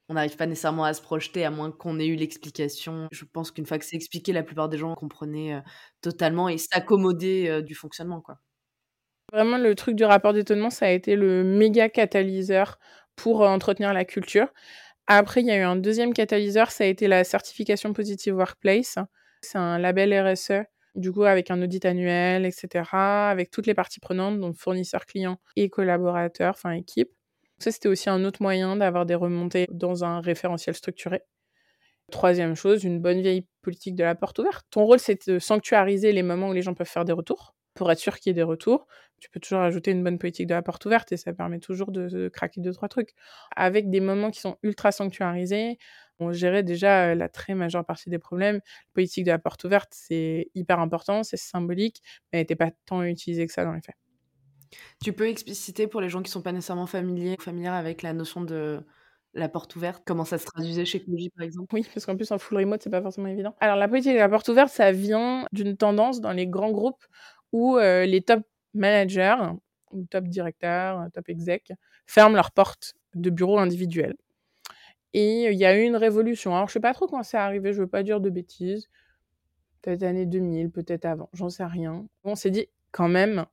On 0.08 0.14
n'arrive 0.14 0.36
pas 0.36 0.46
nécessairement 0.46 0.84
à 0.84 0.94
se 0.94 1.02
projeter 1.02 1.46
à 1.46 1.50
moins 1.50 1.72
qu'on 1.72 2.00
ait 2.00 2.06
eu 2.06 2.16
l'explication. 2.16 3.08
Je 3.12 3.26
pense 3.26 3.50
qu'une 3.50 3.66
fois 3.66 3.80
que 3.80 3.86
c'est 3.86 3.96
expliqué, 3.96 4.34
la 4.34 4.44
plupart 4.44 4.70
des 4.70 4.78
gens 4.78 4.94
comprenaient 4.94 5.56
euh, 5.56 5.62
totalement 6.02 6.48
et 6.48 6.60
s'accommodaient 6.60 7.50
euh, 7.50 7.62
du 7.62 7.74
fonctionnement. 7.74 8.22
quoi. 8.22 8.38
Vraiment, 9.34 9.58
le 9.58 9.74
truc 9.76 9.96
du 9.96 10.06
rapport 10.06 10.34
d'étonnement, 10.34 10.70
ça 10.70 10.86
a 10.86 10.90
été 10.90 11.16
le 11.16 11.44
méga 11.44 11.90
catalyseur 11.90 12.80
pour 13.16 13.44
euh, 13.44 13.48
entretenir 13.48 13.94
la 13.94 14.06
culture. 14.06 14.48
Après, 15.08 15.42
il 15.42 15.48
y 15.48 15.52
a 15.52 15.58
eu 15.58 15.62
un 15.62 15.76
deuxième 15.76 16.14
catalyseur, 16.14 16.72
ça 16.72 16.84
a 16.84 16.88
été 16.88 17.08
la 17.08 17.24
certification 17.24 17.94
Positive 17.94 18.36
Workplace. 18.36 18.98
C'est 19.42 19.58
un 19.58 19.78
label 19.78 20.14
RSE, 20.14 20.64
du 20.96 21.12
coup, 21.12 21.24
avec 21.24 21.52
un 21.52 21.62
audit 21.62 21.86
annuel, 21.86 22.46
etc., 22.46 22.84
avec 22.94 23.52
toutes 23.52 23.68
les 23.68 23.74
parties 23.74 24.00
prenantes, 24.00 24.40
donc 24.40 24.56
fournisseurs, 24.56 25.06
clients 25.06 25.40
et 25.56 25.70
collaborateurs, 25.70 26.54
enfin 26.56 26.72
équipe. 26.72 27.10
Ça, 27.60 27.72
c'était 27.72 27.90
aussi 27.90 28.10
un 28.10 28.24
autre 28.26 28.42
moyen 28.42 28.76
d'avoir 28.76 29.06
des 29.06 29.16
remontées 29.16 29.68
dans 29.72 30.04
un 30.04 30.22
référentiel 30.22 30.76
structuré. 30.76 31.22
Troisième 32.12 32.56
chose, 32.56 32.84
une 32.84 33.00
bonne 33.00 33.22
vieille 33.22 33.48
politique 33.62 33.96
de 33.96 34.04
la 34.04 34.16
porte 34.16 34.40
ouverte. 34.40 34.66
Ton 34.70 34.86
rôle, 34.86 35.00
c'est 35.00 35.28
de 35.28 35.40
sanctuariser 35.40 36.12
les 36.12 36.24
moments 36.24 36.50
où 36.50 36.54
les 36.54 36.62
gens 36.62 36.74
peuvent 36.74 36.88
faire 36.88 37.06
des 37.06 37.14
retours 37.14 37.55
pour 37.76 37.92
être 37.92 38.00
sûr 38.00 38.20
qu'il 38.20 38.30
y 38.30 38.32
ait 38.32 38.34
des 38.34 38.44
retours. 38.44 38.88
Tu 39.20 39.30
peux 39.30 39.40
toujours 39.40 39.60
ajouter 39.60 39.92
une 39.92 40.04
bonne 40.04 40.18
politique 40.18 40.48
de 40.48 40.54
la 40.54 40.62
porte 40.62 40.86
ouverte 40.86 41.12
et 41.12 41.18
ça 41.18 41.34
permet 41.34 41.60
toujours 41.60 41.92
de, 41.92 42.30
craquer 42.30 42.62
deux, 42.62 42.74
trois 42.74 42.90
trucs. 42.90 43.14
Avec 43.56 43.90
des 43.90 44.00
moments 44.00 44.32
qui 44.32 44.40
sont 44.40 44.58
ultra 44.64 44.92
sanctuarisés, 44.92 45.78
on 46.20 46.32
gérait 46.32 46.64
déjà 46.64 47.10
euh, 47.10 47.16
la 47.16 47.30
très 47.30 47.54
majeure 47.54 47.86
partie 47.86 48.10
des 48.10 48.20
problèmes. 48.20 48.56
La 48.56 48.94
politique 48.94 49.26
de 49.26 49.32
la 49.32 49.40
porte 49.40 49.64
ouverte, 49.66 49.92
c'est 49.92 50.50
hyper 50.56 50.80
important, 50.80 51.24
c'est 51.24 51.38
symbolique, 51.38 52.02
mais 52.32 52.40
elle 52.40 52.42
n'était 52.42 52.56
pas 52.56 52.72
tant 52.86 53.04
utilisée 53.04 53.46
que 53.46 53.54
ça 53.54 53.66
dans 53.66 53.74
les 53.74 53.82
faits. 53.82 53.96
Tu 55.04 55.14
peux 55.14 55.28
expliciter 55.28 55.88
pour 55.88 56.02
les 56.02 56.10
gens 56.10 56.20
qui 56.22 56.30
ne 56.30 56.34
sont 56.34 56.42
pas 56.42 56.52
nécessairement 56.52 56.88
familiers, 56.88 57.38
avec 57.68 58.02
la 58.02 58.14
notion 58.14 58.42
de 58.42 58.84
la 59.36 59.50
porte 59.50 59.76
ouverte, 59.76 60.02
comment 60.06 60.24
ça 60.24 60.38
se 60.38 60.46
traduisait 60.46 60.86
chez 60.86 61.04
Koji 61.04 61.30
par 61.30 61.44
exemple? 61.44 61.76
Oui, 61.76 61.86
parce 61.94 62.06
qu'en 62.06 62.16
plus 62.16 62.32
en 62.32 62.38
full 62.38 62.58
remote, 62.58 62.82
c'est 62.82 62.90
pas 62.90 63.02
forcément 63.02 63.28
évident. 63.28 63.54
Alors 63.60 63.76
la 63.76 63.88
politique 63.88 64.14
de 64.14 64.18
la 64.18 64.30
porte 64.30 64.48
ouverte, 64.48 64.70
ça 64.70 64.92
vient 64.92 65.46
d'une 65.52 65.76
tendance 65.76 66.22
dans 66.22 66.32
les 66.32 66.48
grands 66.48 66.72
groupes 66.72 67.04
où 67.52 67.78
les 67.78 68.22
top 68.22 68.44
managers 68.74 69.36
ou 69.92 70.04
top 70.06 70.26
directeurs, 70.26 71.08
top 71.14 71.30
exec 71.30 71.72
ferment 72.08 72.36
leurs 72.36 72.52
portes 72.52 72.96
de 73.14 73.30
bureaux 73.30 73.60
individuels. 73.60 74.16
Et 75.14 75.46
il 75.46 75.58
y 75.58 75.66
a 75.66 75.78
eu 75.78 75.84
une 75.84 75.96
révolution. 75.96 76.54
Alors, 76.56 76.68
je 76.68 76.74
sais 76.74 76.80
pas 76.82 76.94
trop 76.94 77.08
quand 77.08 77.24
c'est 77.24 77.38
arrivé, 77.38 77.72
je 77.72 77.82
veux 77.82 77.88
pas 77.88 78.04
dire 78.04 78.20
de 78.20 78.30
bêtises. 78.30 78.90
Peut-être 79.82 80.04
année 80.04 80.26
2000, 80.26 80.72
peut-être 80.72 81.06
avant, 81.06 81.30
j'en 81.34 81.50
sais 81.50 81.64
rien. 81.64 82.06
On 82.24 82.36
s'est 82.36 82.52
dit, 82.52 82.68
quand 82.92 83.08
même, 83.08 83.46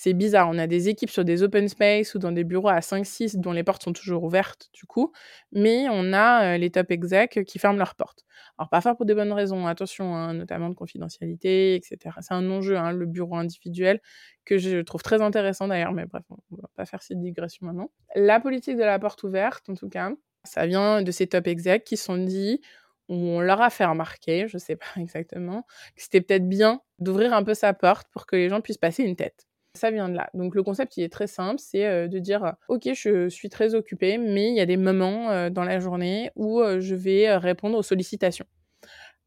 c'est 0.00 0.12
bizarre. 0.14 0.48
On 0.48 0.58
a 0.58 0.68
des 0.68 0.88
équipes 0.88 1.10
sur 1.10 1.24
des 1.24 1.42
open 1.42 1.66
space 1.68 2.14
ou 2.14 2.20
dans 2.20 2.30
des 2.30 2.44
bureaux 2.44 2.68
à 2.68 2.78
5-6 2.78 3.40
dont 3.40 3.50
les 3.50 3.64
portes 3.64 3.82
sont 3.82 3.92
toujours 3.92 4.22
ouvertes, 4.22 4.70
du 4.72 4.86
coup, 4.86 5.10
mais 5.50 5.88
on 5.90 6.12
a 6.12 6.56
les 6.56 6.70
top 6.70 6.92
execs 6.92 7.40
qui 7.44 7.58
ferment 7.58 7.80
leurs 7.80 7.96
portes. 7.96 8.24
Alors, 8.58 8.68
parfois 8.68 8.94
pour 8.94 9.06
des 9.06 9.14
bonnes 9.16 9.32
raisons, 9.32 9.66
attention, 9.66 10.14
hein, 10.14 10.34
notamment 10.34 10.68
de 10.68 10.76
confidentialité, 10.76 11.74
etc. 11.74 12.14
C'est 12.20 12.32
un 12.32 12.48
enjeu, 12.48 12.76
hein, 12.78 12.92
le 12.92 13.06
bureau 13.06 13.34
individuel, 13.34 14.00
que 14.44 14.56
je 14.56 14.82
trouve 14.82 15.02
très 15.02 15.20
intéressant 15.20 15.66
d'ailleurs, 15.66 15.92
mais 15.92 16.06
bref, 16.06 16.22
on 16.30 16.56
va 16.56 16.70
pas 16.76 16.86
faire 16.86 17.02
cette 17.02 17.18
digression 17.18 17.66
maintenant. 17.66 17.90
La 18.14 18.38
politique 18.38 18.76
de 18.76 18.84
la 18.84 19.00
porte 19.00 19.24
ouverte, 19.24 19.68
en 19.68 19.74
tout 19.74 19.88
cas, 19.88 20.12
ça 20.44 20.64
vient 20.68 21.02
de 21.02 21.10
ces 21.10 21.26
top 21.26 21.48
execs 21.48 21.82
qui 21.82 21.96
sont 21.96 22.18
dit, 22.18 22.60
on 23.08 23.40
leur 23.40 23.60
a 23.60 23.68
fait 23.68 23.84
remarquer, 23.84 24.46
je 24.46 24.58
sais 24.58 24.76
pas 24.76 24.86
exactement, 24.96 25.62
que 25.96 26.02
c'était 26.04 26.20
peut-être 26.20 26.48
bien 26.48 26.82
d'ouvrir 27.00 27.32
un 27.32 27.42
peu 27.42 27.54
sa 27.54 27.74
porte 27.74 28.06
pour 28.12 28.26
que 28.26 28.36
les 28.36 28.48
gens 28.48 28.60
puissent 28.60 28.78
passer 28.78 29.02
une 29.02 29.16
tête. 29.16 29.47
Ça 29.74 29.90
vient 29.90 30.08
de 30.08 30.14
là. 30.14 30.28
Donc 30.34 30.54
le 30.54 30.62
concept, 30.62 30.96
il 30.96 31.04
est 31.04 31.12
très 31.12 31.26
simple, 31.26 31.60
c'est 31.60 31.86
euh, 31.86 32.08
de 32.08 32.18
dire, 32.18 32.54
ok, 32.68 32.88
je 32.94 33.28
suis 33.28 33.48
très 33.48 33.74
occupée, 33.74 34.18
mais 34.18 34.48
il 34.48 34.56
y 34.56 34.60
a 34.60 34.66
des 34.66 34.76
moments 34.76 35.30
euh, 35.30 35.50
dans 35.50 35.64
la 35.64 35.78
journée 35.78 36.30
où 36.36 36.60
euh, 36.60 36.80
je 36.80 36.94
vais 36.94 37.36
répondre 37.36 37.76
aux 37.78 37.82
sollicitations. 37.82 38.46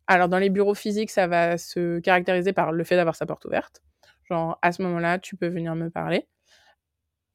Alors 0.08 0.30
dans 0.30 0.40
les 0.40 0.50
bureaux 0.50 0.74
physiques, 0.76 1.12
ça 1.12 1.28
va 1.28 1.58
se 1.58 2.00
caractériser 2.00 2.54
par 2.54 2.72
le 2.72 2.84
fait 2.84 2.96
d'avoir 2.96 3.16
sa 3.16 3.26
porte 3.26 3.46
ouverte. 3.46 3.82
Genre 4.26 4.58
à 4.62 4.72
ce 4.72 4.82
moment-là, 4.84 5.20
tu 5.20 5.36
peux 5.38 5.48
venir 5.48 5.76
me 5.76 5.90
parler. 5.90 6.28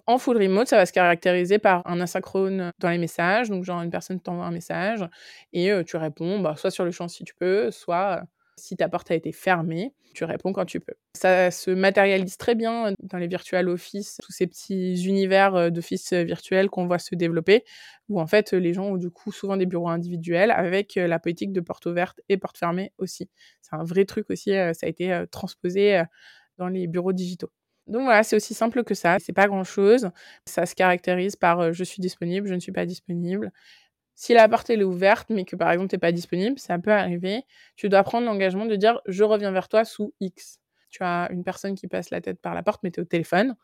En 0.07 0.19
full 0.19 0.37
remote, 0.37 0.69
ça 0.69 0.77
va 0.77 0.87
se 0.87 0.93
caractériser 0.93 1.59
par 1.59 1.83
un 1.87 2.01
asynchrone 2.01 2.73
dans 2.79 2.91
les 2.91 2.99
messages. 2.99 3.49
Donc, 3.51 3.65
genre, 3.65 3.83
une 3.83 3.91
personne 3.91 4.21
t'envoie 4.21 4.45
un 4.47 4.53
message 4.53 5.05
et 5.53 5.73
tu 5.85 5.97
réponds, 5.97 6.39
bah, 6.39 6.55
soit 6.57 6.71
sur 6.71 6.85
le 6.85 6.93
champ 6.93 7.09
si 7.09 7.25
tu 7.25 7.35
peux, 7.35 7.73
soit 7.73 8.23
si 8.59 8.77
ta 8.77 8.89
porte 8.89 9.11
a 9.11 9.15
été 9.15 9.33
fermée, 9.33 9.93
tu 10.15 10.25
réponds 10.25 10.53
quand 10.53 10.65
tu 10.65 10.81
peux. 10.81 10.95
Ça 11.15 11.51
se 11.51 11.71
matérialise 11.71 12.37
très 12.37 12.55
bien 12.55 12.95
dans 13.03 13.19
les 13.19 13.29
virtual 13.29 13.69
office, 13.69 14.19
tous 14.23 14.33
ces 14.33 14.47
petits 14.47 15.05
univers 15.07 15.55
euh, 15.55 15.71
d'office 15.71 16.13
virtuels 16.13 16.71
qu'on 16.71 16.87
voit 16.87 16.99
se 16.99 17.15
développer, 17.15 17.65
où 18.09 18.21
en 18.21 18.27
fait 18.27 18.53
les 18.53 18.73
gens 18.73 18.85
ont 18.85 18.97
du 18.97 19.11
coup 19.11 19.31
souvent 19.31 19.57
des 19.57 19.67
bureaux 19.67 19.89
individuels 19.89 20.51
avec 20.51 20.97
euh, 20.97 21.07
la 21.07 21.19
politique 21.19 21.53
de 21.53 21.61
porte 21.61 21.87
ouverte 21.87 22.21
et 22.29 22.39
porte 22.39 22.57
fermée 22.57 22.93
aussi. 22.99 23.29
C'est 23.61 23.77
un 23.77 23.85
vrai 23.85 24.05
truc 24.05 24.31
aussi, 24.31 24.53
euh, 24.53 24.73
ça 24.73 24.87
a 24.87 24.89
été 24.89 25.25
transposé 25.31 26.03
dans 26.59 26.69
les 26.69 26.87
bureaux 26.87 27.13
digitaux. 27.13 27.51
Donc 27.87 28.03
voilà, 28.03 28.23
c'est 28.23 28.35
aussi 28.37 28.55
simple 28.55 28.83
que 28.83 28.95
ça. 28.95 29.19
C'est 29.21 29.33
pas 29.33 29.47
grand 29.47 29.63
chose. 29.63 30.11
Ça 30.47 30.67
se 30.67 30.75
caractérise 30.75 31.37
par 31.37 31.73
je 31.73 31.85
suis 31.85 32.01
disponible, 32.01 32.49
je 32.49 32.55
ne 32.55 32.61
suis 32.61 32.73
pas 32.73 32.87
disponible. 32.87 33.53
Si 34.17 34.33
la 34.33 34.49
porte 34.49 34.71
est 34.71 34.83
ouverte, 34.83 35.29
mais 35.31 35.45
que 35.45 35.57
par 35.57 35.71
exemple 35.71 35.91
tu 35.91 35.97
n'es 35.97 36.01
pas 36.01 36.11
disponible, 36.11 36.59
ça 36.59 36.79
peut 36.79 36.91
arriver, 36.91 37.45
tu 37.77 37.91
dois 37.91 38.03
prendre 38.03 38.27
l'engagement 38.27 38.65
de 38.65 38.75
dire 38.75 39.01
je 39.07 39.23
reviens 39.25 39.53
vers 39.53 39.69
toi 39.69 39.85
sous 39.85 40.15
X. 40.21 40.59
Tu 40.91 41.03
as 41.03 41.29
une 41.31 41.45
personne 41.45 41.75
qui 41.75 41.87
passe 41.87 42.09
la 42.11 42.23
tête 42.23 42.41
par 42.41 42.55
la 42.55 42.63
porte, 42.63 42.83
mais 42.83 42.91
tu 42.91 43.01
es 43.01 43.03
au 43.03 43.07
téléphone. 43.07 43.57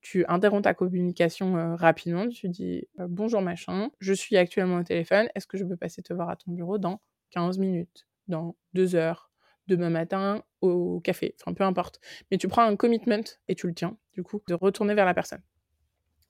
Tu 0.00 0.24
interromps 0.28 0.64
ta 0.64 0.74
communication 0.74 1.56
euh, 1.56 1.76
rapidement, 1.76 2.28
tu 2.28 2.48
dis 2.48 2.88
euh, 3.00 3.06
bonjour 3.08 3.40
machin, 3.40 3.90
je 4.00 4.12
suis 4.12 4.36
actuellement 4.36 4.78
au 4.78 4.82
téléphone, 4.82 5.28
est-ce 5.34 5.46
que 5.46 5.56
je 5.56 5.64
peux 5.64 5.76
passer 5.76 6.02
te 6.02 6.12
voir 6.12 6.28
à 6.28 6.36
ton 6.36 6.52
bureau 6.52 6.76
dans 6.78 7.00
15 7.30 7.58
minutes, 7.58 8.06
dans 8.28 8.56
2 8.74 8.96
heures, 8.96 9.30
demain 9.68 9.90
matin 9.90 10.42
au 10.60 11.00
café, 11.00 11.34
enfin 11.40 11.54
peu 11.54 11.64
importe. 11.64 12.00
Mais 12.30 12.38
tu 12.38 12.48
prends 12.48 12.64
un 12.64 12.76
commitment 12.76 13.24
et 13.48 13.54
tu 13.54 13.66
le 13.66 13.74
tiens, 13.74 13.96
du 14.12 14.22
coup, 14.22 14.42
de 14.48 14.54
retourner 14.54 14.94
vers 14.94 15.06
la 15.06 15.14
personne. 15.14 15.42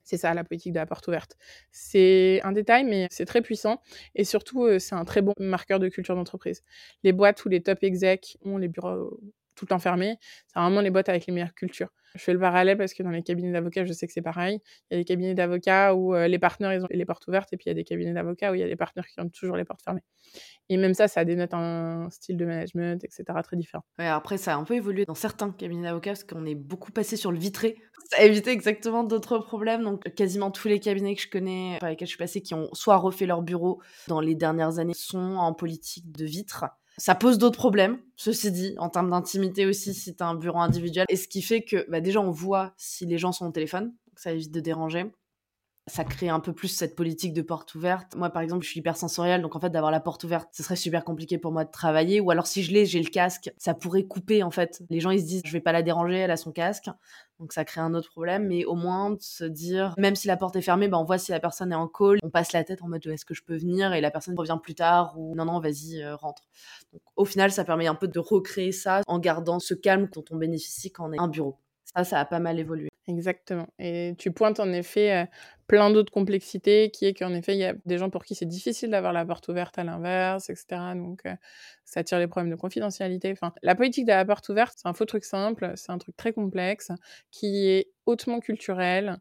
C'est 0.05 0.17
ça 0.19 0.35
la 0.35 0.45
politique 0.45 0.73
de 0.73 0.79
la 0.79 0.87
porte 0.87 1.07
ouverte. 1.09 1.37
C'est 1.73 2.41
un 2.45 2.53
détail, 2.53 2.85
mais 2.85 3.09
c'est 3.11 3.25
très 3.25 3.43
puissant. 3.43 3.81
Et 4.15 4.25
surtout, 4.25 4.65
euh, 4.65 4.79
c'est 4.79 4.95
un 4.95 5.05
très 5.05 5.23
bon 5.23 5.33
marqueur 5.41 5.79
de 5.81 5.89
culture 5.89 6.15
d'entreprise. 6.15 6.63
Les 7.03 7.13
boîtes 7.13 7.45
où 7.45 7.49
les 7.49 7.63
top 7.63 7.79
execs 7.83 8.37
ont 8.43 8.59
les 8.59 8.69
bureaux 8.69 9.19
tout 9.55 9.65
le 9.67 9.69
temps 9.69 9.79
fermés, 9.79 10.19
c'est 10.49 10.59
vraiment 10.61 10.81
les 10.81 10.91
boîtes 10.91 11.09
avec 11.09 11.27
les 11.27 11.33
meilleures 11.33 11.55
cultures. 11.55 11.91
Je 12.15 12.23
fais 12.23 12.33
le 12.33 12.39
parallèle 12.39 12.79
parce 12.79 12.95
que 12.95 13.03
dans 13.03 13.11
les 13.11 13.23
cabinets 13.23 13.53
d'avocats, 13.53 13.85
je 13.85 13.93
sais 13.93 14.07
que 14.07 14.13
c'est 14.13 14.23
pareil. 14.23 14.61
Il 14.91 14.95
y 14.95 14.97
a 14.97 15.01
des 15.01 15.05
cabinets 15.05 15.35
d'avocats 15.35 15.95
où 15.95 16.15
euh, 16.15 16.29
les 16.29 16.39
partenaires 16.39 16.73
ils 16.73 16.85
ont 16.85 16.89
les 16.91 17.05
portes 17.05 17.27
ouvertes 17.27 17.53
et 17.53 17.57
puis 17.57 17.65
il 17.67 17.71
y 17.71 17.73
a 17.73 17.75
des 17.75 17.85
cabinets 17.85 18.13
d'avocats 18.13 18.53
où 18.53 18.55
il 18.55 18.61
y 18.61 18.63
a 18.63 18.69
des 18.69 18.77
partenaires 18.77 19.07
qui 19.07 19.21
ont 19.21 19.29
toujours 19.29 19.57
les 19.57 19.65
portes 19.65 19.83
fermées. 19.83 20.05
Et 20.69 20.77
même 20.77 20.95
ça, 20.95 21.09
ça 21.09 21.25
dénote 21.25 21.53
un 21.53 22.09
style 22.11 22.37
de 22.37 22.45
management, 22.45 23.03
etc. 23.05 23.25
très 23.43 23.57
différent. 23.57 23.85
après, 23.99 24.39
ça 24.39 24.55
a 24.55 24.57
un 24.57 24.65
peu 24.65 24.75
évolué 24.75 25.05
dans 25.05 25.15
certains 25.15 25.51
cabinets 25.51 25.89
d'avocats 25.89 26.13
parce 26.13 26.25
qu'on 26.25 26.47
est 26.47 26.55
beaucoup 26.55 26.93
passé 26.93 27.17
sur 27.17 27.33
le 27.33 27.39
vitré. 27.39 27.77
Ça 28.11 28.19
a 28.21 28.25
évité 28.25 28.51
exactement 28.51 29.03
d'autres 29.03 29.39
problèmes. 29.39 29.83
Donc, 29.83 30.03
quasiment 30.15 30.51
tous 30.51 30.69
les 30.69 30.79
cabinets 30.79 31.15
que 31.15 31.23
je 31.23 31.29
connais, 31.29 31.79
par 31.81 31.89
lesquels 31.89 32.07
je 32.07 32.11
suis 32.11 32.19
passée, 32.19 32.43
qui 32.43 32.53
ont 32.53 32.69
soit 32.75 32.99
refait 32.99 33.25
leur 33.25 33.41
bureau 33.41 33.81
dans 34.09 34.21
les 34.21 34.35
dernières 34.35 34.79
années, 34.79 34.93
sont 34.95 35.37
en 35.37 35.55
politique 35.55 36.13
de 36.13 36.27
vitre. 36.27 36.67
Ça 36.97 37.15
pose 37.15 37.39
d'autres 37.39 37.59
problèmes, 37.59 37.99
ceci 38.17 38.53
dit, 38.53 38.75
en 38.79 38.89
termes 38.89 39.11
d'intimité 39.11 39.67
aussi, 39.67 39.95
si 39.95 40.15
tu 40.15 40.23
as 40.23 40.27
un 40.29 40.37
bureau 40.37 40.61
individuel. 40.61 41.07
Et 41.09 41.17
ce 41.17 41.27
qui 41.27 41.43
fait 41.43 41.63
que 41.63 41.89
bah, 41.91 42.01
déjà, 42.01 42.21
on 42.21 42.31
voit 42.31 42.73
si 42.77 43.05
les 43.07 43.19
gens 43.19 43.33
sont 43.33 43.47
au 43.47 43.51
téléphone, 43.51 43.87
donc 43.87 44.19
ça 44.19 44.33
évite 44.33 44.53
de 44.53 44.61
déranger 44.61 45.07
ça 45.87 46.05
crée 46.05 46.31
un 46.31 46.41
peu 46.41 46.55
plus 46.55 46.69
cette 46.69 46.97
politique 46.97 47.35
de 47.35 47.43
porte 47.43 47.75
ouverte. 47.75 48.17
Moi, 48.17 48.31
par 48.31 48.41
exemple, 48.41 48.65
je 48.65 48.71
suis 48.71 48.81
hyper 48.81 48.97
sensorielle, 48.97 49.43
donc 49.43 49.55
en 49.55 49.61
fait, 49.61 49.69
d'avoir 49.69 49.93
la 49.93 50.01
porte 50.01 50.25
ouverte, 50.25 50.49
ce 50.53 50.63
serait 50.63 50.77
super 50.77 51.05
compliqué 51.05 51.37
pour 51.37 51.53
moi 51.53 51.65
de 51.65 51.71
travailler. 51.71 52.21
Ou 52.21 52.31
alors, 52.31 52.47
si 52.47 52.63
je 52.63 52.73
l'ai, 52.73 52.87
j'ai 52.87 53.03
le 53.03 53.11
casque, 53.11 53.53
ça 53.59 53.75
pourrait 53.75 54.05
couper, 54.05 54.43
en 54.43 54.51
fait. 54.51 54.83
Les 54.89 55.01
gens, 55.01 55.11
ils 55.11 55.21
se 55.21 55.27
disent, 55.27 55.43
je 55.45 55.53
vais 55.53 55.61
pas 55.61 55.73
la 55.73 55.83
déranger, 55.83 56.17
elle 56.17 56.31
a 56.31 56.39
son 56.39 56.53
casque. 56.53 56.89
Donc, 57.39 57.53
ça 57.53 57.67
crée 57.67 57.83
un 57.83 57.93
autre 57.93 58.11
problème. 58.11 58.47
Mais 58.47 58.65
au 58.65 58.75
moins, 58.75 59.11
de 59.11 59.21
se 59.21 59.45
dire, 59.45 59.95
même 59.99 60.15
si 60.15 60.27
la 60.27 60.39
porte 60.39 60.57
est 60.57 60.63
fermée, 60.63 60.89
ben, 60.89 60.97
on 60.97 61.05
voit 61.05 61.19
si 61.19 61.33
la 61.33 61.41
personne 61.41 61.71
est 61.71 61.77
en 61.77 61.89
call. 61.89 62.19
On 62.23 62.31
passe 62.31 62.53
la 62.53 62.65
tête 62.65 62.81
en 62.81 62.89
mode, 62.89 63.07
est-ce 63.07 63.27
que 63.27 63.35
je 63.35 63.43
peux 63.43 63.57
venir? 63.57 63.93
Et 63.93 64.01
la 64.01 64.11
personne 64.11 64.39
revient 64.39 64.59
plus 64.63 64.75
tard, 64.75 65.19
ou 65.19 65.35
non, 65.35 65.45
non, 65.45 65.61
vas-y, 65.61 66.01
euh, 66.01 66.17
rentre. 66.17 66.45
Donc, 66.93 67.03
au 67.17 67.27
final, 67.27 67.53
ça 67.53 67.65
permet 67.65 67.89
un 67.89 67.95
peu 67.95 68.09
de 68.09 68.19
recréer 68.19 68.73
ça 68.73 69.03
en 69.07 69.19
gardant 69.19 69.59
ce 69.59 69.75
calme 69.75 70.09
dont 70.15 70.25
on 70.31 70.37
bénéficie 70.37 70.91
quand 70.91 71.11
on 71.11 71.13
est 71.13 71.21
un 71.21 71.29
bureau. 71.29 71.59
Ça, 71.85 72.05
ça 72.05 72.21
a 72.21 72.25
pas 72.25 72.39
mal 72.39 72.59
évolué. 72.59 72.89
Exactement. 73.07 73.67
Et 73.79 74.15
tu 74.19 74.33
pointes 74.33 74.61
en 74.61 74.73
effet 74.73 75.29
plein 75.67 75.91
d'autres 75.91 76.13
complexités, 76.13 76.91
qui 76.91 77.05
est 77.05 77.13
qu'en 77.15 77.35
effet, 77.35 77.53
il 77.55 77.59
y 77.59 77.65
a 77.65 77.75
des 77.85 77.99
gens 77.99 78.09
pour 78.09 78.25
qui 78.25 78.35
c'est 78.35 78.47
difficile 78.47 78.91
d'avoir 78.91 79.13
la 79.13 79.27
porte 79.27 79.47
ouverte 79.49 79.79
à 79.79 79.85
l'inverse, 79.85 80.49
etc. 80.49 80.95
Donc, 80.95 81.23
ça 81.85 82.03
tire 82.03 82.19
les 82.19 82.27
problèmes 82.27 82.51
de 82.51 82.57
confidentialité. 82.57 83.31
Enfin, 83.33 83.53
la 83.63 83.75
politique 83.75 84.07
de 84.07 84.13
la 84.13 84.25
porte 84.25 84.49
ouverte, 84.49 84.75
c'est 84.81 84.89
un 84.89 84.95
faux 84.95 85.05
truc 85.05 85.25
simple, 85.25 85.73
c'est 85.77 85.93
un 85.93 85.99
truc 85.99 86.17
très 86.17 86.33
complexe, 86.33 86.93
qui 87.31 87.69
est 87.69 87.91
hautement 88.07 88.41
culturel, 88.41 89.19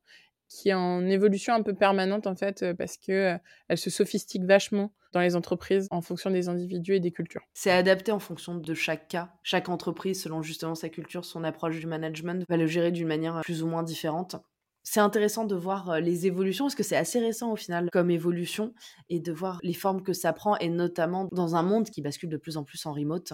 qui 0.53 0.69
est 0.69 0.73
en 0.73 1.05
évolution 1.07 1.53
un 1.55 1.63
peu 1.63 1.73
permanente 1.73 2.27
en 2.27 2.35
fait 2.35 2.61
euh, 2.61 2.73
parce 2.75 2.97
que 2.97 3.11
euh, 3.11 3.37
elle 3.69 3.77
se 3.77 3.89
sophistique 3.89 4.43
vachement 4.43 4.93
dans 5.11 5.21
les 5.21 5.35
entreprises 5.35 5.87
en 5.89 6.01
fonction 6.01 6.29
des 6.29 6.47
individus 6.47 6.95
et 6.95 6.99
des 6.99 7.11
cultures. 7.11 7.41
C'est 7.53 7.71
adapté 7.71 8.11
en 8.11 8.19
fonction 8.19 8.55
de 8.55 8.73
chaque 8.73 9.07
cas. 9.07 9.33
Chaque 9.41 9.69
entreprise, 9.69 10.21
selon 10.21 10.43
justement 10.43 10.75
sa 10.75 10.89
culture, 10.89 11.25
son 11.25 11.43
approche 11.43 11.79
du 11.79 11.87
management, 11.87 12.45
va 12.47 12.57
le 12.57 12.67
gérer 12.67 12.91
d'une 12.91 13.07
manière 13.07 13.41
plus 13.41 13.63
ou 13.63 13.67
moins 13.67 13.83
différente. 13.83 14.35
C'est 14.83 14.99
intéressant 14.99 15.45
de 15.45 15.55
voir 15.55 15.89
euh, 15.89 15.99
les 15.99 16.27
évolutions, 16.27 16.65
parce 16.65 16.75
que 16.75 16.83
c'est 16.83 16.97
assez 16.97 17.19
récent 17.19 17.51
au 17.51 17.55
final 17.55 17.89
comme 17.91 18.11
évolution, 18.11 18.73
et 19.09 19.19
de 19.19 19.31
voir 19.31 19.59
les 19.63 19.73
formes 19.73 20.03
que 20.03 20.13
ça 20.13 20.33
prend, 20.33 20.57
et 20.57 20.69
notamment 20.69 21.29
dans 21.31 21.55
un 21.55 21.63
monde 21.63 21.89
qui 21.89 22.01
bascule 22.01 22.29
de 22.29 22.37
plus 22.37 22.57
en 22.57 22.63
plus 22.63 22.85
en 22.85 22.93
remote, 22.93 23.33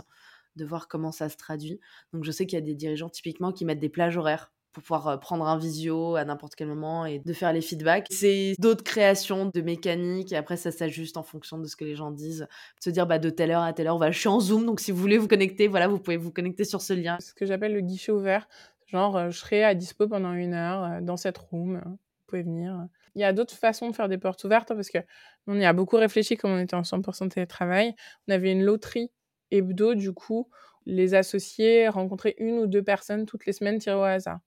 de 0.55 0.65
voir 0.65 0.87
comment 0.87 1.11
ça 1.11 1.27
se 1.27 1.37
traduit. 1.37 1.79
Donc 2.13 2.23
je 2.23 2.31
sais 2.31 2.45
qu'il 2.45 2.57
y 2.57 2.61
a 2.61 2.65
des 2.65 2.75
dirigeants 2.75 3.09
typiquement 3.09 3.51
qui 3.51 3.65
mettent 3.65 3.79
des 3.79 3.89
plages 3.89 4.17
horaires 4.17 4.51
pour 4.71 4.83
pouvoir 4.83 5.19
prendre 5.19 5.47
un 5.47 5.57
visio 5.57 6.15
à 6.15 6.25
n'importe 6.25 6.55
quel 6.55 6.67
moment 6.67 7.05
et 7.05 7.19
de 7.19 7.33
faire 7.33 7.53
les 7.53 7.61
feedbacks. 7.61 8.07
C'est 8.09 8.55
d'autres 8.59 8.83
créations 8.83 9.49
de 9.53 9.61
mécanique 9.61 10.31
et 10.31 10.35
après 10.35 10.57
ça 10.57 10.71
s'ajuste 10.71 11.17
en 11.17 11.23
fonction 11.23 11.57
de 11.57 11.65
ce 11.65 11.75
que 11.75 11.85
les 11.85 11.95
gens 11.95 12.11
disent. 12.11 12.47
Se 12.79 12.89
dire 12.89 13.07
bah 13.07 13.19
de 13.19 13.29
telle 13.29 13.51
heure 13.51 13.63
à 13.63 13.73
telle 13.73 13.87
heure, 13.87 13.97
voilà, 13.97 14.11
je 14.11 14.19
suis 14.19 14.27
en 14.27 14.39
Zoom 14.39 14.65
donc 14.65 14.79
si 14.79 14.91
vous 14.91 14.99
voulez 14.99 15.17
vous 15.17 15.27
connecter, 15.27 15.67
voilà, 15.67 15.87
vous 15.87 15.99
pouvez 15.99 16.17
vous 16.17 16.31
connecter 16.31 16.63
sur 16.65 16.81
ce 16.81 16.93
lien. 16.93 17.17
Ce 17.19 17.33
que 17.33 17.45
j'appelle 17.45 17.73
le 17.73 17.81
guichet 17.81 18.11
ouvert, 18.11 18.47
genre 18.87 19.31
je 19.31 19.37
serai 19.37 19.63
à 19.63 19.73
dispo 19.75 20.07
pendant 20.07 20.33
une 20.33 20.53
heure 20.53 21.01
dans 21.01 21.17
cette 21.17 21.37
room, 21.37 21.81
vous 21.85 21.97
pouvez 22.27 22.43
venir. 22.43 22.87
Il 23.15 23.21
y 23.21 23.25
a 23.25 23.33
d'autres 23.33 23.55
façons 23.55 23.89
de 23.89 23.95
faire 23.95 24.07
des 24.07 24.17
portes 24.17 24.43
ouvertes 24.43 24.71
hein, 24.71 24.75
parce 24.75 24.89
que 24.89 24.99
on 25.47 25.59
y 25.59 25.65
a 25.65 25.73
beaucoup 25.73 25.97
réfléchi 25.97 26.37
comme 26.37 26.51
on 26.51 26.59
était 26.59 26.75
en 26.75 26.83
100% 26.83 27.29
télétravail. 27.29 27.95
On 28.27 28.33
avait 28.33 28.51
une 28.51 28.63
loterie 28.63 29.11
hebdo 29.51 29.95
du 29.95 30.13
coup, 30.13 30.47
les 30.85 31.13
associés 31.15 31.87
rencontraient 31.89 32.35
une 32.37 32.59
ou 32.59 32.67
deux 32.67 32.83
personnes 32.83 33.25
toutes 33.25 33.45
les 33.45 33.53
semaines 33.53 33.79
tirées 33.79 33.95
au 33.95 34.03
hasard. 34.03 34.39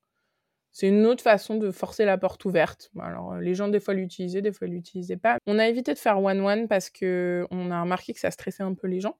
C'est 0.73 0.89
une 0.89 1.05
autre 1.07 1.23
façon 1.23 1.57
de 1.57 1.71
forcer 1.71 2.05
la 2.05 2.17
porte 2.17 2.45
ouverte. 2.45 2.91
Alors, 2.99 3.35
euh, 3.35 3.41
les 3.41 3.55
gens, 3.55 3.69
des 3.69 3.81
fois, 3.81 3.93
l'utilisaient, 3.95 4.43
des 4.43 4.53
fois, 4.53 4.67
l'utilisaient 4.67 5.19
pas. 5.19 5.37
On 5.47 5.59
a 5.59 5.69
évité 5.69 5.93
de 5.93 5.99
faire 5.99 6.23
one-one 6.23 6.67
parce 6.67 6.89
que 6.89 7.47
on 7.51 7.71
a 7.71 7.83
remarqué 7.83 8.15
que 8.15 8.21
ça 8.21 8.31
stressait 8.31 8.63
un 8.63 8.75
peu 8.75 8.87
les 8.87 9.01
gens. 9.01 9.19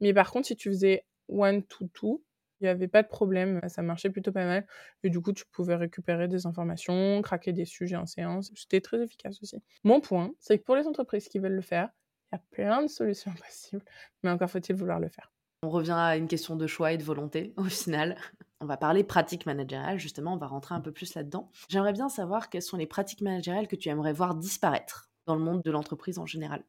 Mais 0.00 0.14
par 0.14 0.30
contre, 0.30 0.46
si 0.46 0.56
tu 0.56 0.68
faisais 0.68 1.04
one-two-two, 1.28 2.22
il 2.60 2.64
n'y 2.64 2.68
avait 2.68 2.88
pas 2.88 3.02
de 3.02 3.08
problème. 3.08 3.60
Ça 3.68 3.82
marchait 3.82 4.10
plutôt 4.10 4.30
pas 4.30 4.44
mal. 4.44 4.66
Et 5.02 5.10
du 5.10 5.20
coup, 5.20 5.32
tu 5.32 5.44
pouvais 5.50 5.74
récupérer 5.74 6.28
des 6.28 6.46
informations, 6.46 7.20
craquer 7.22 7.52
des 7.52 7.64
sujets 7.64 7.96
en 7.96 8.06
séance. 8.06 8.52
C'était 8.54 8.80
très 8.80 9.02
efficace 9.02 9.42
aussi. 9.42 9.62
Mon 9.82 10.00
point, 10.00 10.32
c'est 10.38 10.58
que 10.58 10.64
pour 10.64 10.76
les 10.76 10.86
entreprises 10.86 11.28
qui 11.28 11.40
veulent 11.40 11.52
le 11.52 11.60
faire, 11.60 11.90
il 12.32 12.36
y 12.36 12.38
a 12.38 12.42
plein 12.50 12.82
de 12.82 12.88
solutions 12.88 13.32
possibles. 13.46 13.84
Mais 14.22 14.30
encore 14.30 14.50
faut-il 14.50 14.76
vouloir 14.76 15.00
le 15.00 15.08
faire. 15.08 15.32
On 15.64 15.70
revient 15.70 15.96
à 15.96 16.16
une 16.16 16.28
question 16.28 16.56
de 16.56 16.66
choix 16.66 16.92
et 16.92 16.98
de 16.98 17.02
volonté, 17.02 17.52
au 17.56 17.64
final. 17.64 18.16
On 18.64 18.66
va 18.66 18.78
parler 18.78 19.04
pratique 19.04 19.44
managériale, 19.44 19.98
justement, 19.98 20.32
on 20.32 20.38
va 20.38 20.46
rentrer 20.46 20.74
un 20.74 20.80
peu 20.80 20.90
plus 20.90 21.14
là-dedans. 21.14 21.50
J'aimerais 21.68 21.92
bien 21.92 22.08
savoir 22.08 22.48
quelles 22.48 22.62
sont 22.62 22.78
les 22.78 22.86
pratiques 22.86 23.20
managériales 23.20 23.68
que 23.68 23.76
tu 23.76 23.90
aimerais 23.90 24.14
voir 24.14 24.34
disparaître 24.34 25.10
dans 25.26 25.34
le 25.34 25.42
monde 25.42 25.60
de 25.60 25.70
l'entreprise 25.70 26.18
en 26.18 26.24
général. 26.24 26.64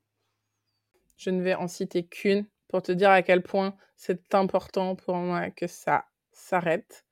Je 1.16 1.30
ne 1.30 1.42
vais 1.42 1.56
en 1.56 1.70
citer 1.70 2.06
qu'une 2.06 2.48
pour 2.68 2.82
te 2.82 2.92
dire 2.92 3.12
à 3.12 3.22
quel 3.22 3.42
point 3.42 3.78
c'est 3.96 4.36
important 4.36 4.98
pour 4.98 5.16
moi 5.16 5.52
que 5.52 5.68
ça 5.68 6.04
s'arrête. 6.34 7.06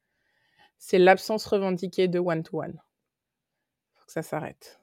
c'est 0.79 0.99
l'absence 0.99 1.45
revendiquée 1.45 2.09
de 2.09 2.19
one-to-one. 2.19 2.81
Faut 3.93 4.05
que 4.05 4.11
ça 4.11 4.21
s'arrête. 4.21 4.81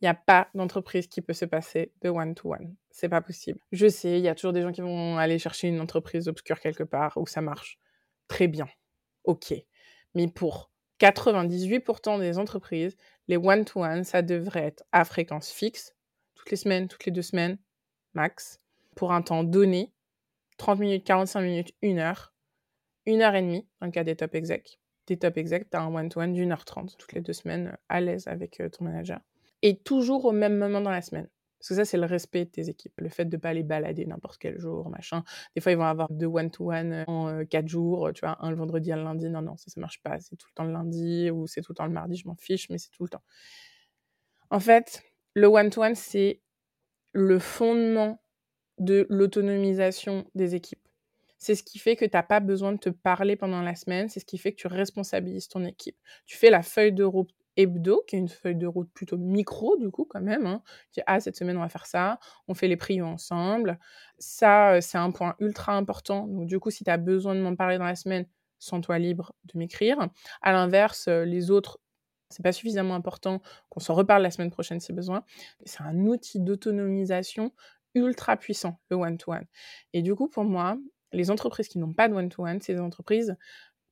Il 0.00 0.06
n'y 0.06 0.08
a 0.08 0.14
pas 0.14 0.48
d'entreprise 0.54 1.06
qui 1.06 1.20
peut 1.20 1.34
se 1.34 1.44
passer 1.44 1.92
de 2.00 2.08
one-to-one. 2.08 2.74
C'est 2.90 3.10
pas 3.10 3.20
possible. 3.20 3.60
Je 3.72 3.88
sais, 3.88 4.18
il 4.18 4.24
y 4.24 4.28
a 4.28 4.34
toujours 4.34 4.54
des 4.54 4.62
gens 4.62 4.72
qui 4.72 4.80
vont 4.80 5.18
aller 5.18 5.38
chercher 5.38 5.68
une 5.68 5.82
entreprise 5.82 6.28
obscure 6.28 6.60
quelque 6.60 6.84
part 6.84 7.18
où 7.18 7.26
ça 7.26 7.42
marche. 7.42 7.78
Très 8.26 8.48
bien. 8.48 8.66
OK. 9.24 9.54
Mais 10.14 10.28
pour 10.28 10.70
98% 11.00 12.20
des 12.20 12.38
entreprises, 12.38 12.96
les 13.28 13.36
one-to-one, 13.36 14.04
ça 14.04 14.22
devrait 14.22 14.64
être 14.64 14.84
à 14.92 15.04
fréquence 15.04 15.50
fixe, 15.50 15.94
toutes 16.34 16.50
les 16.50 16.56
semaines, 16.56 16.88
toutes 16.88 17.04
les 17.04 17.12
deux 17.12 17.22
semaines, 17.22 17.58
max, 18.14 18.60
pour 18.94 19.12
un 19.12 19.22
temps 19.22 19.44
donné, 19.44 19.92
30 20.58 20.78
minutes, 20.78 21.04
45 21.04 21.40
minutes, 21.40 21.74
1 21.82 21.98
heure, 21.98 22.34
1 23.06 23.20
heure 23.20 23.34
et 23.34 23.42
demie 23.42 23.66
dans 23.80 23.86
le 23.86 23.92
cas 23.92 24.04
des 24.04 24.16
top 24.16 24.34
exec. 24.34 24.78
Des 25.06 25.18
top 25.18 25.36
exec, 25.36 25.68
tu 25.70 25.76
as 25.76 25.82
un 25.82 25.94
one-to-one 25.94 26.32
d'une 26.32 26.52
heure 26.52 26.64
trente 26.64 26.96
toutes 26.96 27.12
les 27.12 27.20
deux 27.20 27.32
semaines, 27.32 27.76
à 27.88 28.00
l'aise 28.00 28.26
avec 28.28 28.60
euh, 28.60 28.68
ton 28.68 28.84
manager. 28.84 29.20
Et 29.62 29.78
toujours 29.78 30.24
au 30.24 30.32
même 30.32 30.56
moment 30.56 30.80
dans 30.80 30.90
la 30.90 31.02
semaine. 31.02 31.28
Parce 31.64 31.70
que 31.70 31.74
ça, 31.76 31.86
c'est 31.86 31.96
le 31.96 32.04
respect 32.04 32.44
de 32.44 32.50
tes 32.50 32.68
équipes. 32.68 32.92
Le 32.98 33.08
fait 33.08 33.24
de 33.24 33.38
pas 33.38 33.54
les 33.54 33.62
balader 33.62 34.04
n'importe 34.04 34.36
quel 34.36 34.58
jour, 34.58 34.90
machin. 34.90 35.24
Des 35.54 35.62
fois, 35.62 35.72
ils 35.72 35.78
vont 35.78 35.84
avoir 35.84 36.12
deux 36.12 36.26
one-to-one 36.26 36.92
euh, 36.92 37.04
en 37.06 37.28
euh, 37.28 37.44
quatre 37.44 37.68
jours, 37.68 38.10
tu 38.12 38.20
vois, 38.20 38.36
un 38.44 38.50
le 38.50 38.56
vendredi, 38.56 38.92
un 38.92 38.96
le 38.96 39.04
lundi. 39.04 39.30
Non, 39.30 39.40
non, 39.40 39.56
ça, 39.56 39.70
ça 39.70 39.80
marche 39.80 40.02
pas. 40.02 40.20
C'est 40.20 40.36
tout 40.36 40.46
le 40.50 40.54
temps 40.54 40.64
le 40.64 40.74
lundi 40.74 41.30
ou 41.30 41.46
c'est 41.46 41.62
tout 41.62 41.72
le 41.72 41.76
temps 41.76 41.86
le 41.86 41.92
mardi, 41.92 42.16
je 42.16 42.28
m'en 42.28 42.36
fiche, 42.36 42.68
mais 42.68 42.76
c'est 42.76 42.90
tout 42.90 43.04
le 43.04 43.08
temps. 43.08 43.22
En 44.50 44.60
fait, 44.60 45.04
le 45.32 45.46
one-to-one, 45.46 45.94
c'est 45.94 46.42
le 47.12 47.38
fondement 47.38 48.22
de 48.76 49.06
l'autonomisation 49.08 50.26
des 50.34 50.54
équipes. 50.54 50.86
C'est 51.38 51.54
ce 51.54 51.62
qui 51.62 51.78
fait 51.78 51.96
que 51.96 52.04
tu 52.04 52.14
n'as 52.14 52.22
pas 52.22 52.40
besoin 52.40 52.72
de 52.72 52.78
te 52.78 52.90
parler 52.90 53.36
pendant 53.36 53.62
la 53.62 53.74
semaine, 53.74 54.10
c'est 54.10 54.20
ce 54.20 54.26
qui 54.26 54.36
fait 54.36 54.52
que 54.52 54.60
tu 54.60 54.66
responsabilises 54.66 55.48
ton 55.48 55.64
équipe. 55.64 55.96
Tu 56.26 56.36
fais 56.36 56.50
la 56.50 56.60
feuille 56.60 56.92
de 56.92 57.04
route 57.04 57.30
hebdo, 57.56 58.02
qui 58.06 58.16
est 58.16 58.18
une 58.18 58.28
feuille 58.28 58.56
de 58.56 58.66
route 58.66 58.90
plutôt 58.92 59.16
micro, 59.16 59.76
du 59.76 59.90
coup, 59.90 60.06
quand 60.08 60.20
même. 60.20 60.46
Hein. 60.46 60.62
Tu 60.92 61.00
dis, 61.00 61.04
ah, 61.06 61.20
cette 61.20 61.36
semaine, 61.36 61.56
on 61.56 61.60
va 61.60 61.68
faire 61.68 61.86
ça, 61.86 62.18
on 62.48 62.54
fait 62.54 62.68
les 62.68 62.76
prios 62.76 63.06
ensemble. 63.06 63.78
Ça, 64.18 64.74
euh, 64.74 64.80
c'est 64.80 64.98
un 64.98 65.10
point 65.10 65.34
ultra 65.40 65.76
important. 65.76 66.26
Donc, 66.26 66.46
du 66.46 66.58
coup, 66.58 66.70
si 66.70 66.84
tu 66.84 66.90
as 66.90 66.96
besoin 66.96 67.34
de 67.34 67.40
m'en 67.40 67.56
parler 67.56 67.78
dans 67.78 67.84
la 67.84 67.96
semaine, 67.96 68.26
sens-toi 68.58 68.98
libre 68.98 69.34
de 69.44 69.58
m'écrire. 69.58 70.08
À 70.42 70.52
l'inverse, 70.52 71.06
euh, 71.08 71.24
les 71.24 71.50
autres, 71.50 71.78
c'est 72.30 72.42
pas 72.42 72.52
suffisamment 72.52 72.94
important 72.94 73.40
qu'on 73.68 73.80
s'en 73.80 73.94
reparle 73.94 74.22
la 74.22 74.30
semaine 74.30 74.50
prochaine 74.50 74.80
si 74.80 74.92
besoin. 74.92 75.24
C'est 75.64 75.82
un 75.82 76.06
outil 76.06 76.40
d'autonomisation 76.40 77.52
ultra 77.94 78.36
puissant, 78.36 78.80
le 78.90 78.96
one-to-one. 78.96 79.44
Et 79.92 80.02
du 80.02 80.14
coup, 80.14 80.28
pour 80.28 80.44
moi, 80.44 80.76
les 81.12 81.30
entreprises 81.30 81.68
qui 81.68 81.78
n'ont 81.78 81.92
pas 81.92 82.08
de 82.08 82.14
one-to-one, 82.14 82.58
des 82.58 82.80
entreprises 82.80 83.36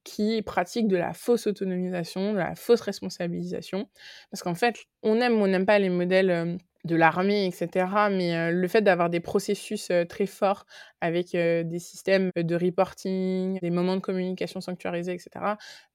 qui 0.04 0.42
pratiquent 0.42 0.88
de 0.88 0.97
la 0.97 1.12
fausse 1.12 1.47
autonomisation, 1.47 2.32
de 2.32 2.38
la 2.38 2.54
fausse 2.54 2.80
responsabilisation. 2.80 3.88
Parce 4.30 4.42
qu'en 4.42 4.54
fait, 4.54 4.76
on 5.02 5.21
aime 5.21 5.35
ou 5.40 5.44
on 5.44 5.47
n'aime 5.47 5.66
pas 5.66 5.78
les 5.78 5.90
modèles 5.90 6.30
euh, 6.30 6.56
de 6.85 6.97
l'armée, 6.97 7.47
etc. 7.47 7.87
Mais 8.11 8.37
euh, 8.37 8.50
le 8.50 8.68
fait 8.68 8.82
d'avoir 8.82 9.09
des 9.11 9.21
processus 9.21 9.90
euh, 9.90 10.04
très 10.04 10.26
forts 10.26 10.66
avec 11.00 11.32
des 11.32 11.78
systèmes 11.80 12.30
de 12.37 12.54
reporting, 12.54 13.59
des 13.61 13.71
moments 13.71 13.97
de 13.97 14.00
communication 14.00 14.61
sanctuarisés, 14.61 15.14
etc., 15.14 15.30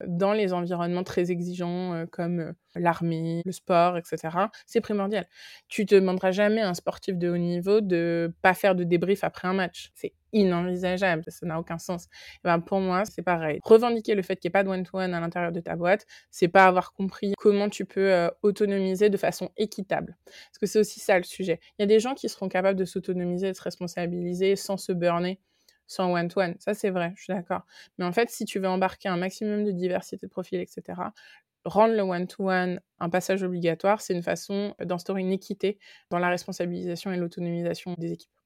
dans 0.05 0.33
les 0.33 0.51
environnements 0.51 1.05
très 1.05 1.31
exigeants 1.31 2.05
comme 2.11 2.53
l'armée, 2.75 3.41
le 3.45 3.53
sport, 3.53 3.97
etc., 3.97 4.17
c'est 4.65 4.81
primordial. 4.81 5.25
Tu 5.69 5.85
te 5.85 5.95
demanderas 5.95 6.31
jamais 6.31 6.59
à 6.59 6.67
un 6.67 6.73
sportif 6.73 7.17
de 7.17 7.29
haut 7.29 7.37
niveau 7.37 7.79
de 7.79 8.33
pas 8.41 8.53
faire 8.53 8.75
de 8.75 8.83
débrief 8.83 9.23
après 9.23 9.47
un 9.47 9.53
match. 9.53 9.91
C'est 9.95 10.11
inenvisageable, 10.33 11.23
ça 11.27 11.45
n'a 11.45 11.59
aucun 11.59 11.77
sens. 11.77 12.05
Et 12.05 12.39
ben 12.45 12.59
pour 12.59 12.79
moi, 12.79 13.03
c'est 13.05 13.21
pareil. 13.21 13.59
Revendiquer 13.63 14.15
le 14.15 14.21
fait 14.21 14.35
qu'il 14.37 14.49
n'y 14.49 14.51
ait 14.51 14.59
pas 14.59 14.63
de 14.63 14.69
one-to-one 14.69 15.13
à 15.13 15.19
l'intérieur 15.19 15.51
de 15.51 15.59
ta 15.59 15.75
boîte, 15.75 16.05
c'est 16.31 16.47
pas 16.47 16.65
avoir 16.65 16.93
compris 16.93 17.33
comment 17.37 17.69
tu 17.69 17.85
peux 17.85 18.11
euh, 18.11 18.29
autonomiser 18.43 19.09
de 19.09 19.17
façon 19.17 19.49
équitable. 19.57 20.17
Parce 20.25 20.57
que 20.59 20.65
c'est 20.65 20.79
aussi 20.79 20.99
ça 20.99 21.17
le 21.17 21.23
sujet. 21.23 21.59
Il 21.77 21.81
y 21.81 21.83
a 21.83 21.87
des 21.87 21.99
gens 21.99 22.13
qui 22.13 22.29
seront 22.29 22.49
capables 22.49 22.77
de 22.77 22.85
s'autonomiser, 22.85 23.49
de 23.49 23.55
se 23.55 23.61
responsabiliser 23.61 24.55
sans 24.55 24.77
se 24.77 24.91
burner 24.91 25.39
sans 25.87 26.11
one-to-one. 26.13 26.55
Ça, 26.59 26.73
c'est 26.73 26.89
vrai, 26.89 27.13
je 27.15 27.23
suis 27.23 27.33
d'accord. 27.33 27.61
Mais 27.97 28.05
en 28.05 28.11
fait, 28.11 28.29
si 28.29 28.45
tu 28.45 28.59
veux 28.59 28.67
embarquer 28.67 29.09
un 29.09 29.17
maximum 29.17 29.63
de 29.63 29.71
diversité 29.71 30.25
de 30.25 30.29
profils, 30.29 30.59
etc., 30.59 30.83
rendre 31.65 31.95
le 31.95 32.01
one-to-one 32.01 32.79
un 32.99 33.09
passage 33.09 33.43
obligatoire, 33.43 34.01
c'est 34.01 34.13
une 34.13 34.23
façon 34.23 34.75
d'instaurer 34.79 35.21
une 35.21 35.31
équité 35.31 35.79
dans 36.09 36.19
la 36.19 36.29
responsabilisation 36.29 37.11
et 37.11 37.17
l'autonomisation 37.17 37.95
des 37.97 38.13
équipes 38.13 38.36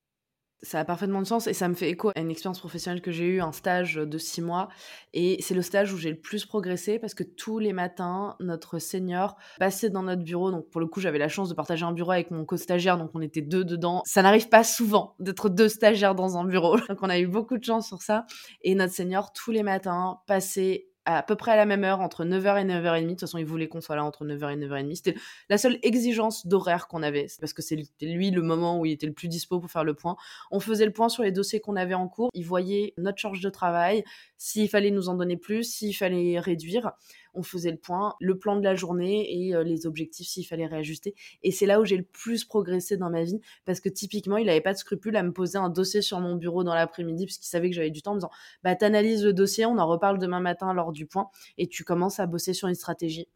ça 0.63 0.79
a 0.79 0.85
parfaitement 0.85 1.21
de 1.21 1.27
sens 1.27 1.47
et 1.47 1.53
ça 1.53 1.67
me 1.67 1.73
fait 1.73 1.89
écho 1.89 2.11
à 2.15 2.19
une 2.19 2.29
expérience 2.29 2.59
professionnelle 2.59 3.01
que 3.01 3.11
j'ai 3.11 3.25
eue, 3.25 3.41
un 3.41 3.51
stage 3.51 3.95
de 3.95 4.17
six 4.17 4.41
mois. 4.41 4.69
Et 5.13 5.41
c'est 5.41 5.55
le 5.55 5.61
stage 5.61 5.91
où 5.93 5.97
j'ai 5.97 6.11
le 6.11 6.19
plus 6.19 6.45
progressé 6.45 6.99
parce 6.99 7.13
que 7.13 7.23
tous 7.23 7.59
les 7.59 7.73
matins, 7.73 8.35
notre 8.39 8.79
senior 8.79 9.37
passait 9.59 9.89
dans 9.89 10.03
notre 10.03 10.23
bureau. 10.23 10.51
Donc 10.51 10.69
pour 10.69 10.79
le 10.79 10.87
coup, 10.87 10.99
j'avais 10.99 11.17
la 11.17 11.29
chance 11.29 11.49
de 11.49 11.53
partager 11.53 11.83
un 11.83 11.91
bureau 11.91 12.11
avec 12.11 12.31
mon 12.31 12.45
co-stagiaire, 12.45 12.97
donc 12.97 13.11
on 13.13 13.21
était 13.21 13.41
deux 13.41 13.65
dedans. 13.65 14.01
Ça 14.05 14.21
n'arrive 14.21 14.49
pas 14.49 14.63
souvent 14.63 15.15
d'être 15.19 15.49
deux 15.49 15.69
stagiaires 15.69 16.15
dans 16.15 16.37
un 16.37 16.45
bureau. 16.45 16.77
Donc 16.89 16.99
on 17.01 17.09
a 17.09 17.19
eu 17.19 17.27
beaucoup 17.27 17.57
de 17.57 17.63
chance 17.63 17.87
sur 17.87 18.01
ça. 18.01 18.25
Et 18.61 18.75
notre 18.75 18.93
senior, 18.93 19.33
tous 19.33 19.51
les 19.51 19.63
matins, 19.63 20.19
passait 20.27 20.90
à 21.17 21.23
peu 21.23 21.35
près 21.35 21.51
à 21.51 21.55
la 21.55 21.65
même 21.65 21.83
heure, 21.83 22.01
entre 22.01 22.25
9h 22.25 22.61
et 22.61 22.65
9h30. 22.65 23.03
De 23.03 23.09
toute 23.09 23.19
façon, 23.21 23.37
il 23.37 23.45
voulait 23.45 23.67
qu'on 23.67 23.81
soit 23.81 23.95
là 23.95 24.03
entre 24.03 24.25
9h 24.25 24.53
et 24.53 24.57
9h30. 24.57 24.95
C'était 24.95 25.15
la 25.49 25.57
seule 25.57 25.79
exigence 25.83 26.47
d'horaire 26.47 26.87
qu'on 26.87 27.03
avait, 27.03 27.27
parce 27.39 27.53
que 27.53 27.61
c'était 27.61 28.05
lui 28.05 28.31
le 28.31 28.41
moment 28.41 28.79
où 28.79 28.85
il 28.85 28.91
était 28.91 29.07
le 29.07 29.13
plus 29.13 29.27
dispo 29.27 29.59
pour 29.59 29.71
faire 29.71 29.83
le 29.83 29.93
point. 29.93 30.15
On 30.51 30.59
faisait 30.59 30.85
le 30.85 30.93
point 30.93 31.09
sur 31.09 31.23
les 31.23 31.31
dossiers 31.31 31.59
qu'on 31.59 31.75
avait 31.75 31.93
en 31.93 32.07
cours. 32.07 32.29
Il 32.33 32.45
voyait 32.45 32.93
notre 32.97 33.17
charge 33.17 33.41
de 33.41 33.49
travail, 33.49 34.03
s'il 34.37 34.69
fallait 34.69 34.91
nous 34.91 35.09
en 35.09 35.15
donner 35.15 35.37
plus, 35.37 35.63
s'il 35.63 35.95
fallait 35.95 36.39
réduire 36.39 36.91
on 37.33 37.43
faisait 37.43 37.71
le 37.71 37.77
point, 37.77 38.15
le 38.19 38.37
plan 38.37 38.55
de 38.55 38.63
la 38.63 38.75
journée 38.75 39.47
et 39.47 39.55
euh, 39.55 39.63
les 39.63 39.85
objectifs 39.85 40.27
s'il 40.27 40.45
fallait 40.45 40.65
réajuster. 40.65 41.15
Et 41.43 41.51
c'est 41.51 41.65
là 41.65 41.79
où 41.79 41.85
j'ai 41.85 41.97
le 41.97 42.03
plus 42.03 42.45
progressé 42.45 42.97
dans 42.97 43.09
ma 43.09 43.23
vie 43.23 43.39
parce 43.65 43.79
que 43.79 43.89
typiquement, 43.89 44.37
il 44.37 44.47
n'avait 44.47 44.61
pas 44.61 44.73
de 44.73 44.77
scrupule 44.77 45.15
à 45.15 45.23
me 45.23 45.31
poser 45.31 45.57
un 45.57 45.69
dossier 45.69 46.01
sur 46.01 46.19
mon 46.19 46.35
bureau 46.35 46.63
dans 46.63 46.75
l'après-midi 46.75 47.25
puisqu'il 47.25 47.47
savait 47.47 47.69
que 47.69 47.75
j'avais 47.75 47.91
du 47.91 48.01
temps 48.01 48.11
en 48.11 48.15
me 48.15 48.19
disant 48.19 48.31
bah 48.63 48.75
t'analyses 48.75 49.23
le 49.23 49.33
dossier, 49.33 49.65
on 49.65 49.77
en 49.77 49.87
reparle 49.87 50.19
demain 50.19 50.39
matin 50.39 50.73
lors 50.73 50.91
du 50.91 51.05
point 51.05 51.29
et 51.57 51.67
tu 51.67 51.83
commences 51.83 52.19
à 52.19 52.27
bosser 52.27 52.53
sur 52.53 52.67
une 52.67 52.75
stratégie. 52.75 53.27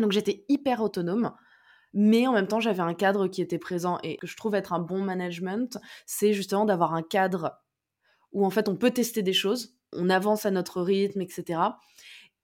Donc 0.00 0.12
j'étais 0.12 0.44
hyper 0.48 0.82
autonome 0.82 1.32
mais 1.98 2.26
en 2.26 2.32
même 2.32 2.46
temps 2.46 2.60
j'avais 2.60 2.82
un 2.82 2.92
cadre 2.92 3.26
qui 3.26 3.40
était 3.40 3.58
présent 3.58 3.98
et 4.02 4.18
que 4.18 4.26
je 4.26 4.36
trouve 4.36 4.54
être 4.54 4.74
un 4.74 4.78
bon 4.78 5.00
management, 5.00 5.78
c'est 6.04 6.34
justement 6.34 6.66
d'avoir 6.66 6.92
un 6.92 7.02
cadre 7.02 7.58
où 8.32 8.44
en 8.44 8.50
fait 8.50 8.68
on 8.68 8.76
peut 8.76 8.90
tester 8.90 9.22
des 9.22 9.32
choses, 9.32 9.78
on 9.92 10.10
avance 10.10 10.44
à 10.44 10.50
notre 10.50 10.82
rythme, 10.82 11.22
etc. 11.22 11.60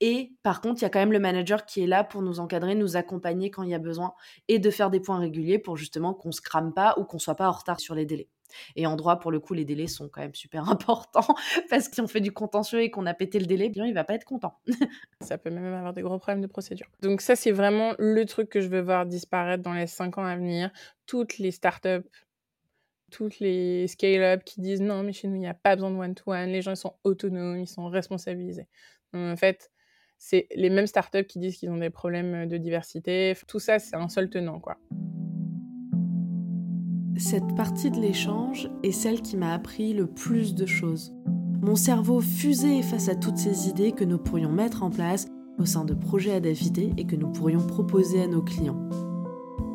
Et 0.04 0.32
par 0.42 0.60
contre, 0.60 0.80
il 0.80 0.82
y 0.82 0.84
a 0.84 0.90
quand 0.90 0.98
même 0.98 1.12
le 1.12 1.20
manager 1.20 1.64
qui 1.64 1.80
est 1.80 1.86
là 1.86 2.02
pour 2.02 2.22
nous 2.22 2.40
encadrer, 2.40 2.74
nous 2.74 2.96
accompagner 2.96 3.52
quand 3.52 3.62
il 3.62 3.70
y 3.70 3.74
a 3.74 3.78
besoin 3.78 4.14
et 4.48 4.58
de 4.58 4.68
faire 4.68 4.90
des 4.90 4.98
points 4.98 5.20
réguliers 5.20 5.60
pour 5.60 5.76
justement 5.76 6.12
qu'on 6.12 6.32
se 6.32 6.40
crame 6.40 6.74
pas 6.74 6.96
ou 6.98 7.04
qu'on 7.04 7.20
soit 7.20 7.36
pas 7.36 7.48
en 7.48 7.52
retard 7.52 7.78
sur 7.78 7.94
les 7.94 8.04
délais. 8.04 8.28
Et 8.74 8.84
en 8.84 8.96
droit, 8.96 9.20
pour 9.20 9.30
le 9.30 9.38
coup, 9.38 9.54
les 9.54 9.64
délais 9.64 9.86
sont 9.86 10.08
quand 10.08 10.20
même 10.20 10.34
super 10.34 10.68
importants 10.68 11.36
parce 11.70 11.88
que 11.88 11.94
si 11.94 12.00
on 12.00 12.08
fait 12.08 12.20
du 12.20 12.32
contentieux 12.32 12.82
et 12.82 12.90
qu'on 12.90 13.06
a 13.06 13.14
pété 13.14 13.38
le 13.38 13.46
délai, 13.46 13.68
bien, 13.68 13.86
il 13.86 13.94
va 13.94 14.02
pas 14.02 14.14
être 14.14 14.24
content. 14.24 14.58
ça 15.20 15.38
peut 15.38 15.50
même 15.50 15.72
avoir 15.72 15.92
des 15.92 16.02
gros 16.02 16.18
problèmes 16.18 16.42
de 16.42 16.48
procédure. 16.48 16.88
Donc 17.00 17.20
ça, 17.20 17.36
c'est 17.36 17.52
vraiment 17.52 17.94
le 18.00 18.24
truc 18.24 18.48
que 18.48 18.60
je 18.60 18.66
veux 18.66 18.80
voir 18.80 19.06
disparaître 19.06 19.62
dans 19.62 19.72
les 19.72 19.86
cinq 19.86 20.18
ans 20.18 20.24
à 20.24 20.34
venir. 20.34 20.72
Toutes 21.06 21.38
les 21.38 21.52
startups 21.52 22.08
toutes 23.12 23.40
les 23.40 23.86
scale-up 23.88 24.42
qui 24.42 24.62
disent 24.62 24.80
non, 24.80 25.02
mais 25.02 25.12
chez 25.12 25.28
nous, 25.28 25.34
il 25.36 25.40
n'y 25.40 25.46
a 25.46 25.52
pas 25.52 25.76
besoin 25.76 25.90
de 25.90 25.96
one-to-one, 25.96 26.48
les 26.48 26.62
gens 26.62 26.72
ils 26.72 26.78
sont 26.78 26.96
autonomes, 27.04 27.58
ils 27.58 27.68
sont 27.68 27.88
responsabilisés. 27.88 28.68
en 29.12 29.36
fait, 29.36 29.70
c'est 30.24 30.46
les 30.54 30.70
mêmes 30.70 30.86
startups 30.86 31.24
qui 31.24 31.40
disent 31.40 31.56
qu'ils 31.56 31.70
ont 31.70 31.78
des 31.78 31.90
problèmes 31.90 32.46
de 32.46 32.56
diversité. 32.56 33.34
Tout 33.48 33.58
ça, 33.58 33.80
c'est 33.80 33.96
un 33.96 34.08
seul 34.08 34.30
tenant, 34.30 34.60
quoi. 34.60 34.78
Cette 37.16 37.56
partie 37.56 37.90
de 37.90 38.00
l'échange 38.00 38.70
est 38.84 38.92
celle 38.92 39.20
qui 39.20 39.36
m'a 39.36 39.52
appris 39.52 39.94
le 39.94 40.06
plus 40.06 40.54
de 40.54 40.64
choses. 40.64 41.12
Mon 41.60 41.74
cerveau 41.74 42.20
fusait 42.20 42.82
face 42.82 43.08
à 43.08 43.16
toutes 43.16 43.36
ces 43.36 43.68
idées 43.68 43.90
que 43.90 44.04
nous 44.04 44.18
pourrions 44.18 44.52
mettre 44.52 44.84
en 44.84 44.90
place 44.90 45.26
au 45.58 45.64
sein 45.64 45.84
de 45.84 45.92
projets 45.92 46.34
Adafité 46.34 46.92
et 46.96 47.04
que 47.04 47.16
nous 47.16 47.32
pourrions 47.32 47.66
proposer 47.66 48.22
à 48.22 48.28
nos 48.28 48.42
clients. 48.42 48.88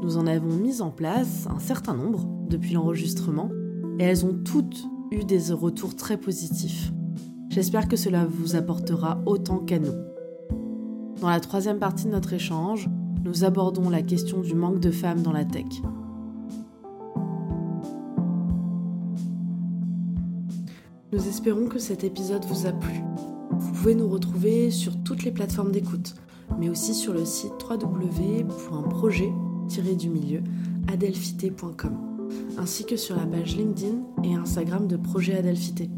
Nous 0.02 0.18
en 0.18 0.28
avons 0.28 0.56
mis 0.56 0.82
en 0.82 0.92
place 0.92 1.46
un 1.50 1.60
certain 1.60 1.94
nombre 1.94 2.26
depuis 2.48 2.72
l'enregistrement 2.72 3.52
et 4.00 4.04
elles 4.04 4.26
ont 4.26 4.42
toutes 4.46 4.86
eu 5.12 5.26
des 5.26 5.52
retours 5.52 5.98
très 5.98 6.18
positifs. 6.18 6.94
J'espère 7.50 7.90
que 7.90 7.98
cela 7.98 8.26
vous 8.26 8.56
apportera 8.56 9.22
autant 9.26 9.60
qu'à 9.60 9.80
nous. 9.80 10.17
Dans 11.20 11.30
la 11.30 11.40
troisième 11.40 11.80
partie 11.80 12.06
de 12.06 12.12
notre 12.12 12.34
échange, 12.34 12.88
nous 13.24 13.44
abordons 13.44 13.90
la 13.90 14.04
question 14.04 14.42
du 14.42 14.54
manque 14.54 14.80
de 14.80 14.92
femmes 14.92 15.24
dans 15.24 15.32
la 15.32 15.46
tech. 15.46 15.66
Nous 21.12 21.28
espérons 21.28 21.66
que 21.68 21.80
cet 21.80 22.04
épisode 22.04 22.46
vous 22.46 22.68
a 22.68 22.72
plu. 22.72 23.02
Vous 23.52 23.72
pouvez 23.72 23.96
nous 23.96 24.08
retrouver 24.08 24.70
sur 24.70 24.96
toutes 25.04 25.24
les 25.24 25.32
plateformes 25.32 25.72
d'écoute, 25.72 26.14
mais 26.60 26.70
aussi 26.70 26.94
sur 26.94 27.14
le 27.14 27.26
site 27.26 27.54
www.projet-du-milieu 27.68 30.44
adelphité.com, 30.88 31.98
ainsi 32.60 32.86
que 32.86 32.96
sur 32.96 33.16
la 33.16 33.26
page 33.26 33.58
LinkedIn 33.58 34.04
et 34.24 34.36
Instagram 34.36 34.86
de 34.88 34.98
Projet 34.98 35.36
Adelphité. 35.36 35.90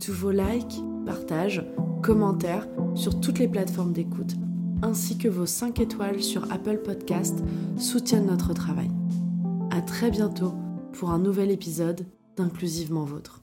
Tous 0.00 0.12
vos 0.12 0.32
likes, 0.32 0.82
partages, 1.04 1.64
commentaires 2.02 2.66
sur 2.94 3.20
toutes 3.20 3.38
les 3.38 3.48
plateformes 3.48 3.92
d'écoute, 3.92 4.34
ainsi 4.82 5.16
que 5.16 5.28
vos 5.28 5.46
5 5.46 5.80
étoiles 5.80 6.22
sur 6.22 6.50
Apple 6.52 6.78
Podcast 6.78 7.42
soutiennent 7.76 8.26
notre 8.26 8.52
travail. 8.54 8.90
À 9.70 9.80
très 9.80 10.10
bientôt 10.10 10.54
pour 10.92 11.10
un 11.10 11.18
nouvel 11.18 11.50
épisode 11.50 12.06
d'Inclusivement 12.36 13.04
Vôtre. 13.04 13.42